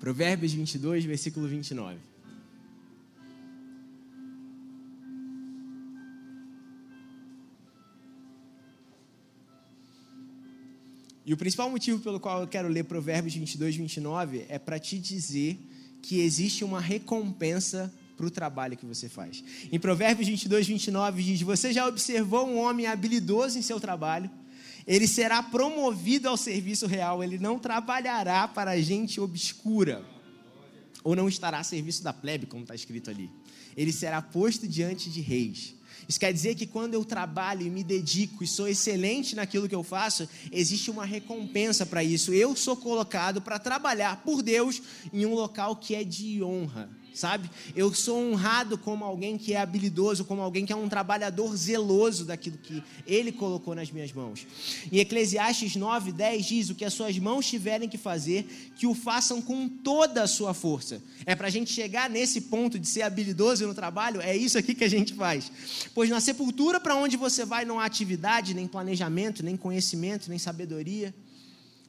Provérbios 0.01 0.51
22, 0.51 1.05
versículo 1.05 1.47
29. 1.47 1.99
E 11.23 11.31
o 11.31 11.37
principal 11.37 11.69
motivo 11.69 11.99
pelo 11.99 12.19
qual 12.19 12.41
eu 12.41 12.47
quero 12.47 12.67
ler 12.67 12.83
Provérbios 12.85 13.35
22, 13.35 13.75
29 13.75 14.47
é 14.49 14.57
para 14.57 14.79
te 14.79 14.97
dizer 14.97 15.59
que 16.01 16.19
existe 16.19 16.63
uma 16.63 16.81
recompensa 16.81 17.93
para 18.17 18.25
o 18.25 18.31
trabalho 18.31 18.75
que 18.75 18.87
você 18.87 19.07
faz. 19.07 19.43
Em 19.71 19.79
Provérbios 19.79 20.27
22, 20.27 20.67
29 20.67 21.21
diz: 21.21 21.41
Você 21.43 21.71
já 21.71 21.87
observou 21.87 22.47
um 22.47 22.57
homem 22.57 22.87
habilidoso 22.87 23.59
em 23.59 23.61
seu 23.61 23.79
trabalho? 23.79 24.31
Ele 24.87 25.07
será 25.07 25.41
promovido 25.43 26.27
ao 26.27 26.37
serviço 26.37 26.87
real, 26.87 27.23
ele 27.23 27.37
não 27.37 27.59
trabalhará 27.59 28.47
para 28.47 28.79
gente 28.81 29.19
obscura, 29.19 30.03
ou 31.03 31.15
não 31.15 31.27
estará 31.27 31.59
a 31.59 31.63
serviço 31.63 32.03
da 32.03 32.13
plebe, 32.13 32.45
como 32.45 32.63
está 32.63 32.75
escrito 32.75 33.09
ali. 33.09 33.29
Ele 33.75 33.91
será 33.91 34.21
posto 34.21 34.67
diante 34.67 35.09
de 35.09 35.21
reis. 35.21 35.75
Isso 36.07 36.19
quer 36.19 36.33
dizer 36.33 36.55
que 36.55 36.65
quando 36.65 36.93
eu 36.93 37.05
trabalho 37.05 37.65
e 37.65 37.69
me 37.69 37.83
dedico 37.83 38.43
e 38.43 38.47
sou 38.47 38.67
excelente 38.67 39.35
naquilo 39.35 39.69
que 39.69 39.75
eu 39.75 39.83
faço, 39.83 40.27
existe 40.51 40.91
uma 40.91 41.05
recompensa 41.05 41.85
para 41.85 42.03
isso. 42.03 42.33
Eu 42.33 42.55
sou 42.55 42.75
colocado 42.75 43.41
para 43.41 43.57
trabalhar 43.59 44.21
por 44.23 44.41
Deus 44.41 44.81
em 45.13 45.25
um 45.25 45.33
local 45.33 45.75
que 45.75 45.95
é 45.95 46.03
de 46.03 46.43
honra 46.43 46.89
sabe? 47.13 47.49
Eu 47.75 47.93
sou 47.93 48.17
honrado 48.17 48.77
como 48.77 49.03
alguém 49.03 49.37
que 49.37 49.53
é 49.53 49.57
habilidoso, 49.57 50.25
como 50.25 50.41
alguém 50.41 50.65
que 50.65 50.73
é 50.73 50.75
um 50.75 50.89
trabalhador 50.89 51.55
zeloso 51.55 52.25
daquilo 52.25 52.57
que 52.57 52.83
ele 53.05 53.31
colocou 53.31 53.75
nas 53.75 53.91
minhas 53.91 54.11
mãos. 54.11 54.45
Em 54.91 54.99
Eclesiastes 54.99 55.75
9, 55.75 56.11
10 56.11 56.45
diz: 56.45 56.69
O 56.69 56.75
que 56.75 56.85
as 56.85 56.93
suas 56.93 57.17
mãos 57.17 57.45
tiverem 57.45 57.89
que 57.89 57.97
fazer, 57.97 58.71
que 58.75 58.87
o 58.87 58.93
façam 58.93 59.41
com 59.41 59.67
toda 59.67 60.23
a 60.23 60.27
sua 60.27 60.53
força. 60.53 61.01
É 61.25 61.35
para 61.35 61.47
a 61.47 61.51
gente 61.51 61.71
chegar 61.71 62.09
nesse 62.09 62.41
ponto 62.41 62.79
de 62.79 62.87
ser 62.87 63.03
habilidoso 63.03 63.67
no 63.67 63.73
trabalho, 63.73 64.21
é 64.21 64.35
isso 64.35 64.57
aqui 64.57 64.73
que 64.73 64.83
a 64.83 64.89
gente 64.89 65.13
faz. 65.13 65.51
Pois 65.93 66.09
na 66.09 66.19
sepultura 66.19 66.79
para 66.79 66.95
onde 66.95 67.17
você 67.17 67.45
vai 67.45 67.65
não 67.65 67.79
há 67.79 67.85
atividade, 67.85 68.53
nem 68.53 68.67
planejamento, 68.67 69.43
nem 69.43 69.57
conhecimento, 69.57 70.29
nem 70.29 70.39
sabedoria. 70.39 71.13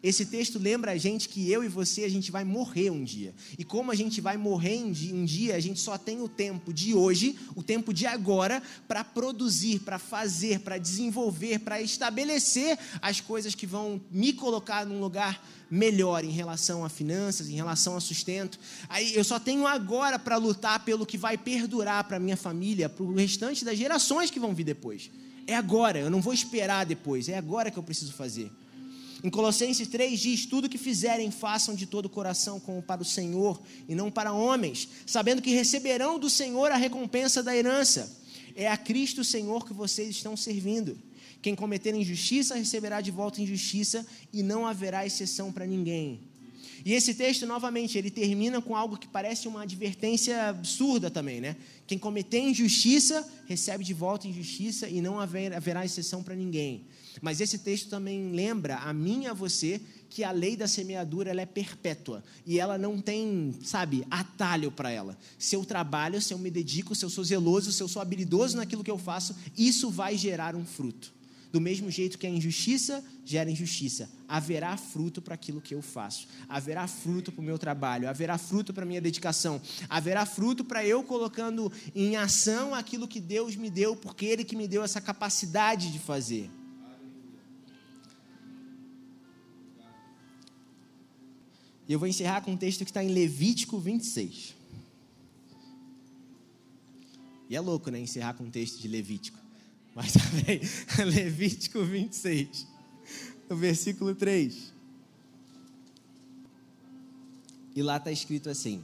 Esse 0.03 0.27
texto 0.27 0.59
lembra 0.59 0.91
a 0.91 0.97
gente 0.97 1.29
que 1.29 1.49
eu 1.49 1.63
e 1.63 1.69
você, 1.69 2.03
a 2.03 2.09
gente 2.09 2.33
vai 2.33 2.43
morrer 2.43 2.91
um 2.91 3.05
dia. 3.05 3.33
E 3.57 3.63
como 3.63 3.93
a 3.93 3.95
gente 3.95 4.21
vai 4.21 4.37
morrer 4.37 4.83
um 4.83 5.25
dia, 5.25 5.55
a 5.55 5.61
gente 5.61 5.79
só 5.79 5.97
tem 5.97 6.21
o 6.21 6.29
tempo 6.29 6.73
de 6.73 6.93
hoje, 6.93 7.39
o 7.55 7.63
tempo 7.63 7.95
de 7.95 8.05
agora, 8.05 8.61
para 8.89 9.05
produzir, 9.05 9.79
para 9.79 10.01
fazer, 10.01 10.59
para 10.61 10.77
desenvolver, 10.77 11.61
para 11.61 11.81
estabelecer 11.81 12.77
as 13.01 13.21
coisas 13.21 13.55
que 13.55 13.65
vão 13.65 14.01
me 14.11 14.33
colocar 14.33 14.85
num 14.85 14.99
lugar 14.99 15.41
melhor 15.71 16.25
em 16.25 16.31
relação 16.31 16.85
a 16.85 16.89
finanças, 16.89 17.49
em 17.49 17.55
relação 17.55 17.97
a 17.97 18.01
sustento. 18.01 18.59
Aí 18.89 19.15
eu 19.15 19.23
só 19.23 19.39
tenho 19.39 19.69
agora 19.69 20.19
para 20.19 20.37
lutar 20.37 20.85
pelo 20.85 21.07
que 21.07 21.17
vai 21.17 21.39
perdurar 21.39 22.03
para 22.05 22.19
minha 22.19 22.37
família, 22.37 22.89
para 22.89 23.05
o 23.05 23.15
restante 23.15 23.65
das 23.65 23.79
gerações 23.79 24.33
que 24.33 24.41
vão 24.41 24.53
vir 24.53 24.65
depois. 24.65 25.13
É 25.47 25.55
agora, 25.55 26.01
eu 26.01 26.11
não 26.11 26.21
vou 26.21 26.35
esperar 26.35 26.85
depois, 26.85 27.29
é 27.29 27.39
agora 27.39 27.71
que 27.71 27.79
eu 27.79 27.83
preciso 27.85 28.13
fazer. 28.13 28.51
Em 29.23 29.31
Colossenses 29.31 29.87
3 29.87 30.19
diz: 30.19 30.47
Tudo 30.47 30.69
que 30.69 30.79
fizerem, 30.79 31.31
façam 31.31 31.75
de 31.75 31.87
todo 31.87 32.07
o 32.07 32.11
coração, 32.11 32.59
como 32.59 32.83
para 32.83 33.01
o 33.01 33.05
Senhor 33.05 33.61
e 33.89 33.95
não 33.95 34.11
para 34.11 34.33
homens, 34.33 34.89
sabendo 35.07 35.41
que 35.41 35.55
receberão 35.55 36.19
do 36.19 36.29
Senhor 36.29 36.73
a 36.73 36.77
recompensa 36.77 37.43
da 37.43 37.57
herança. 37.57 38.21
É 38.57 38.69
a 38.69 38.77
Cristo 38.77 39.23
Senhor 39.23 39.65
que 39.65 39.73
vocês 39.73 40.11
estão 40.11 40.37
servindo. 40.37 40.99
Quem 41.41 41.55
cometer 41.55 41.95
injustiça 41.95 42.55
receberá 42.55 43.01
de 43.01 43.11
volta 43.11 43.41
injustiça 43.41 44.07
e 44.33 44.43
não 44.43 44.67
haverá 44.67 45.07
exceção 45.07 45.53
para 45.53 45.67
ninguém. 45.67 46.32
E 46.85 46.93
esse 46.93 47.15
texto, 47.15 47.47
novamente, 47.47 47.97
ele 47.97 48.11
termina 48.11 48.61
com 48.61 48.77
algo 48.77 48.97
que 48.97 49.07
parece 49.07 49.47
uma 49.49 49.63
advertência 49.63 50.49
absurda 50.49 51.11
também, 51.11 51.41
né? 51.41 51.57
Quem 51.87 51.99
cometer 51.99 52.41
injustiça 52.41 53.27
recebe 53.47 53.85
de 53.85 53.95
volta 53.95 54.27
injustiça 54.27 54.89
e 54.89 55.01
não 55.01 55.21
haverá 55.21 55.85
exceção 55.85 56.23
para 56.23 56.35
ninguém. 56.35 56.87
Mas 57.21 57.41
esse 57.41 57.59
texto 57.59 57.91
também 57.91 58.33
lembra 58.33 58.77
a 58.77 58.93
mim 58.93 59.25
e 59.25 59.27
a 59.27 59.35
você 59.35 59.81
que 60.09 60.25
a 60.25 60.31
lei 60.31 60.57
da 60.57 60.67
semeadura 60.67 61.31
ela 61.31 61.41
é 61.41 61.47
perpétua 61.47 62.23
e 62.47 62.59
ela 62.59 62.77
não 62.79 63.01
tem, 63.01 63.55
sabe, 63.63 64.07
atalho 64.11 64.71
para 64.71 64.91
ela. 64.91 65.19
Se 65.39 65.57
eu 65.57 65.65
trabalho, 65.65 66.21
se 66.21 66.35
eu 66.35 66.39
me 66.39 66.51
dedico, 66.51 66.95
se 66.95 67.05
eu 67.05 67.11
sou 67.11 67.25
zeloso, 67.25 67.73
se 67.73 67.83
eu 67.83 67.89
sou 67.89 68.01
habilidoso 68.01 68.57
naquilo 68.57 68.85
que 68.85 68.91
eu 68.91 68.99
faço, 68.99 69.35
isso 69.57 69.91
vai 69.91 70.17
gerar 70.17 70.57
um 70.57 70.65
fruto. 70.65 71.13
Do 71.53 71.61
mesmo 71.61 71.91
jeito 71.91 72.19
que 72.19 72.27
a 72.27 72.31
injustiça 72.31 73.05
gera 73.27 73.51
injustiça, 73.51 74.11
haverá 74.27 74.75
fruto 74.79 75.21
para 75.21 75.35
aquilo 75.35 75.61
que 75.61 75.75
eu 75.75 75.83
faço, 75.83 76.27
haverá 76.49 76.89
fruto 76.89 77.31
para 77.31 77.43
o 77.43 77.45
meu 77.45 77.59
trabalho, 77.59 78.09
haverá 78.09 78.39
fruto 78.39 78.73
para 78.73 78.85
a 78.85 78.87
minha 78.87 79.03
dedicação, 79.03 79.61
haverá 79.87 80.25
fruto 80.25 80.65
para 80.65 80.85
eu 80.85 81.05
colocando 81.05 81.71
em 81.95 82.17
ação 82.17 82.75
aquilo 82.75 83.07
que 83.07 83.21
Deus 83.21 83.55
me 83.55 83.69
deu, 83.69 83.95
porque 83.95 84.25
Ele 84.25 84.45
que 84.45 84.57
me 84.57 84.67
deu 84.67 84.83
essa 84.83 84.99
capacidade 84.99 85.93
de 85.93 85.99
fazer. 85.99 86.51
E 91.87 91.93
eu 91.93 91.99
vou 91.99 92.09
encerrar 92.09 92.41
com 92.41 92.53
um 92.53 92.57
texto 92.57 92.85
que 92.85 92.91
está 92.91 93.05
em 93.05 93.13
Levítico 93.13 93.79
26. 93.79 94.55
E 97.51 97.55
é 97.55 97.61
louco, 97.61 97.91
né? 97.91 98.01
Encerrar 98.01 98.33
com 98.33 98.45
um 98.45 98.51
texto 98.51 98.81
de 98.81 98.89
Levítico. 98.89 99.42
Mas 99.95 100.15
bem. 100.45 100.61
Levítico 101.05 101.85
26, 101.85 102.67
no 103.49 103.57
versículo 103.57 104.15
3. 104.15 104.73
E 107.75 107.83
lá 107.83 107.97
está 107.97 108.11
escrito 108.11 108.49
assim: 108.49 108.83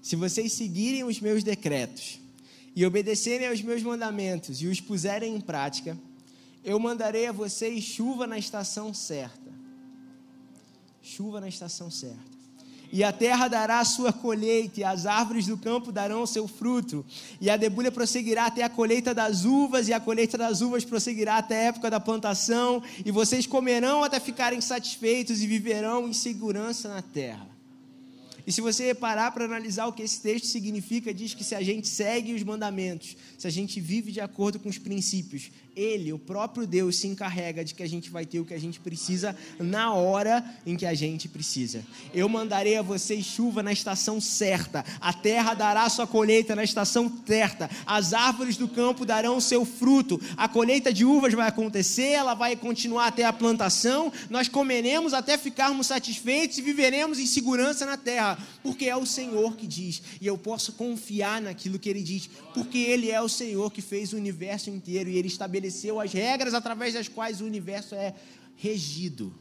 Se 0.00 0.16
vocês 0.16 0.52
seguirem 0.52 1.04
os 1.04 1.20
meus 1.20 1.42
decretos 1.42 2.20
e 2.74 2.84
obedecerem 2.84 3.48
aos 3.48 3.62
meus 3.62 3.82
mandamentos 3.82 4.60
e 4.62 4.66
os 4.66 4.80
puserem 4.80 5.34
em 5.34 5.40
prática, 5.40 5.98
eu 6.64 6.78
mandarei 6.78 7.26
a 7.26 7.32
vocês 7.32 7.82
chuva 7.84 8.26
na 8.26 8.38
estação 8.38 8.92
certa 8.94 9.50
chuva 11.02 11.40
na 11.40 11.48
estação 11.48 11.90
certa. 11.90 12.39
E 12.92 13.04
a 13.04 13.12
terra 13.12 13.46
dará 13.46 13.78
a 13.78 13.84
sua 13.84 14.12
colheita, 14.12 14.80
e 14.80 14.84
as 14.84 15.06
árvores 15.06 15.46
do 15.46 15.56
campo 15.56 15.92
darão 15.92 16.22
o 16.22 16.26
seu 16.26 16.48
fruto. 16.48 17.04
E 17.40 17.48
a 17.48 17.56
debulha 17.56 17.92
prosseguirá 17.92 18.46
até 18.46 18.64
a 18.64 18.68
colheita 18.68 19.14
das 19.14 19.44
uvas, 19.44 19.86
e 19.88 19.92
a 19.92 20.00
colheita 20.00 20.36
das 20.36 20.60
uvas 20.60 20.84
prosseguirá 20.84 21.36
até 21.36 21.56
a 21.56 21.62
época 21.68 21.88
da 21.88 22.00
plantação. 22.00 22.82
E 23.04 23.10
vocês 23.12 23.46
comerão 23.46 24.02
até 24.02 24.18
ficarem 24.18 24.60
satisfeitos 24.60 25.40
e 25.40 25.46
viverão 25.46 26.08
em 26.08 26.12
segurança 26.12 26.88
na 26.88 27.02
terra. 27.02 27.46
E 28.46 28.52
se 28.52 28.60
você 28.60 28.92
parar 28.94 29.30
para 29.30 29.44
analisar 29.44 29.86
o 29.86 29.92
que 29.92 30.02
esse 30.02 30.20
texto 30.20 30.46
significa, 30.46 31.14
diz 31.14 31.34
que 31.34 31.44
se 31.44 31.54
a 31.54 31.62
gente 31.62 31.88
segue 31.88 32.34
os 32.34 32.42
mandamentos, 32.42 33.16
se 33.38 33.46
a 33.46 33.50
gente 33.50 33.80
vive 33.80 34.10
de 34.10 34.20
acordo 34.20 34.58
com 34.58 34.68
os 34.68 34.78
princípios, 34.78 35.52
ele, 35.80 36.12
o 36.12 36.18
próprio 36.18 36.66
Deus, 36.66 36.96
se 36.96 37.06
encarrega 37.06 37.64
de 37.64 37.74
que 37.74 37.82
a 37.82 37.88
gente 37.88 38.10
vai 38.10 38.26
ter 38.26 38.38
o 38.38 38.44
que 38.44 38.52
a 38.52 38.60
gente 38.60 38.78
precisa 38.78 39.34
na 39.58 39.94
hora 39.94 40.44
em 40.66 40.76
que 40.76 40.84
a 40.84 40.92
gente 40.92 41.28
precisa. 41.28 41.82
Eu 42.12 42.28
mandarei 42.28 42.76
a 42.76 42.82
vocês 42.82 43.24
chuva 43.24 43.62
na 43.62 43.72
estação 43.72 44.20
certa, 44.20 44.84
a 45.00 45.12
terra 45.12 45.54
dará 45.54 45.88
sua 45.88 46.06
colheita 46.06 46.54
na 46.54 46.62
estação 46.62 47.10
certa, 47.26 47.70
as 47.86 48.12
árvores 48.12 48.56
do 48.56 48.68
campo 48.68 49.06
darão 49.06 49.40
seu 49.40 49.64
fruto, 49.64 50.20
a 50.36 50.46
colheita 50.46 50.92
de 50.92 51.04
uvas 51.04 51.32
vai 51.32 51.48
acontecer, 51.48 52.10
ela 52.10 52.34
vai 52.34 52.54
continuar 52.56 53.06
até 53.06 53.24
a 53.24 53.32
plantação, 53.32 54.12
nós 54.28 54.48
comeremos 54.48 55.14
até 55.14 55.38
ficarmos 55.38 55.86
satisfeitos 55.86 56.58
e 56.58 56.62
viveremos 56.62 57.18
em 57.18 57.26
segurança 57.26 57.86
na 57.86 57.96
terra, 57.96 58.38
porque 58.62 58.86
é 58.86 58.96
o 58.96 59.06
Senhor 59.06 59.56
que 59.56 59.66
diz, 59.66 60.02
e 60.20 60.26
eu 60.26 60.36
posso 60.36 60.74
confiar 60.74 61.40
naquilo 61.40 61.78
que 61.78 61.88
Ele 61.88 62.02
diz, 62.02 62.28
porque 62.52 62.78
Ele 62.78 63.10
é 63.10 63.20
o 63.20 63.28
Senhor 63.28 63.72
que 63.72 63.80
fez 63.80 64.12
o 64.12 64.16
universo 64.16 64.68
inteiro 64.68 65.08
e 65.08 65.16
Ele 65.16 65.28
estabeleceu 65.28 65.69
estabeleceu 65.70 66.00
as 66.00 66.12
regras 66.12 66.54
através 66.54 66.94
das 66.94 67.08
quais 67.08 67.40
o 67.40 67.44
universo 67.44 67.94
é 67.94 68.14
regido. 68.56 69.32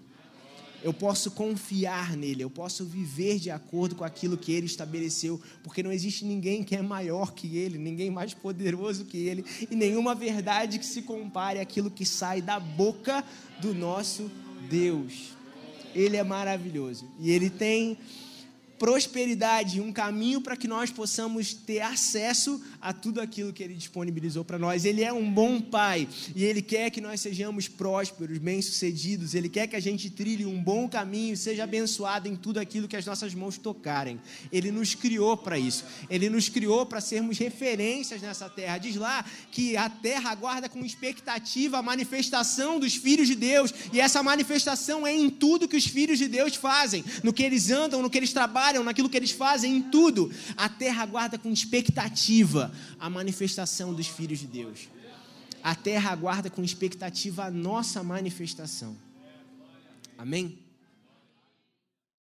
Eu 0.81 0.93
posso 0.93 1.31
confiar 1.31 2.15
nele, 2.15 2.41
eu 2.41 2.49
posso 2.49 2.85
viver 2.85 3.37
de 3.37 3.51
acordo 3.51 3.95
com 3.95 4.05
aquilo 4.05 4.37
que 4.37 4.53
ele 4.53 4.65
estabeleceu, 4.65 5.41
porque 5.61 5.83
não 5.83 5.91
existe 5.91 6.23
ninguém 6.23 6.63
que 6.63 6.73
é 6.73 6.81
maior 6.81 7.33
que 7.33 7.57
ele, 7.57 7.77
ninguém 7.77 8.09
mais 8.09 8.33
poderoso 8.33 9.03
que 9.03 9.17
ele, 9.17 9.43
e 9.69 9.75
nenhuma 9.75 10.15
verdade 10.15 10.79
que 10.79 10.85
se 10.85 11.01
compare 11.01 11.59
àquilo 11.59 11.91
que 11.91 12.05
sai 12.05 12.41
da 12.41 12.61
boca 12.61 13.25
do 13.59 13.73
nosso 13.73 14.31
Deus. 14.69 15.33
Ele 15.93 16.15
é 16.15 16.23
maravilhoso 16.23 17.09
e 17.19 17.29
ele 17.29 17.49
tem 17.49 17.97
prosperidade, 18.77 19.81
um 19.81 19.91
caminho 19.91 20.39
para 20.39 20.55
que 20.55 20.67
nós 20.67 20.89
possamos 20.89 21.53
ter 21.53 21.81
acesso 21.81 22.63
a 22.81 22.93
tudo 22.93 23.21
aquilo 23.21 23.53
que 23.53 23.63
Ele 23.63 23.73
disponibilizou 23.73 24.43
para 24.43 24.57
nós. 24.57 24.85
Ele 24.85 25.03
é 25.03 25.11
um 25.11 25.31
bom 25.31 25.59
Pai 25.59 26.07
e 26.35 26.43
Ele 26.43 26.61
quer 26.61 26.89
que 26.89 27.01
nós 27.01 27.21
sejamos 27.21 27.67
prósperos, 27.67 28.37
bem-sucedidos. 28.37 29.33
Ele 29.33 29.49
quer 29.49 29.67
que 29.67 29.75
a 29.75 29.79
gente 29.79 30.09
trilhe 30.09 30.45
um 30.45 30.61
bom 30.61 30.87
caminho, 30.87 31.35
seja 31.35 31.63
abençoado 31.63 32.27
em 32.27 32.35
tudo 32.35 32.59
aquilo 32.59 32.87
que 32.87 32.95
as 32.95 33.05
nossas 33.05 33.33
mãos 33.33 33.57
tocarem. 33.57 34.19
Ele 34.51 34.71
nos 34.71 34.95
criou 34.95 35.35
para 35.37 35.57
isso. 35.57 35.83
Ele 36.09 36.29
nos 36.29 36.49
criou 36.49 36.85
para 36.85 37.01
sermos 37.01 37.37
referências 37.37 38.21
nessa 38.21 38.49
terra. 38.49 38.77
Diz 38.77 38.95
lá 38.95 39.25
que 39.51 39.75
a 39.75 39.89
terra 39.89 40.31
aguarda 40.31 40.69
com 40.69 40.85
expectativa 40.85 41.79
a 41.79 41.81
manifestação 41.81 42.79
dos 42.79 42.95
filhos 42.95 43.27
de 43.27 43.35
Deus 43.35 43.73
e 43.91 43.99
essa 43.99 44.21
manifestação 44.23 45.05
é 45.05 45.13
em 45.13 45.29
tudo 45.29 45.67
que 45.67 45.77
os 45.77 45.85
filhos 45.85 46.17
de 46.17 46.27
Deus 46.27 46.55
fazem, 46.55 47.03
no 47.23 47.33
que 47.33 47.43
eles 47.43 47.69
andam, 47.69 48.01
no 48.01 48.09
que 48.09 48.17
eles 48.17 48.33
trabalham 48.33 48.83
naquilo 48.83 49.09
que 49.09 49.17
eles 49.17 49.31
fazem, 49.31 49.77
em 49.77 49.81
tudo. 49.81 50.31
A 50.55 50.69
terra 50.69 51.03
aguarda 51.03 51.37
com 51.37 51.51
expectativa 51.51 52.68
a 52.99 53.09
manifestação 53.09 53.93
dos 53.93 54.07
filhos 54.07 54.39
de 54.39 54.47
Deus. 54.47 54.87
A 55.61 55.75
terra 55.75 56.11
aguarda 56.11 56.49
com 56.49 56.63
expectativa 56.63 57.45
a 57.45 57.51
nossa 57.51 58.01
manifestação. 58.03 58.95
Amém? 60.17 60.59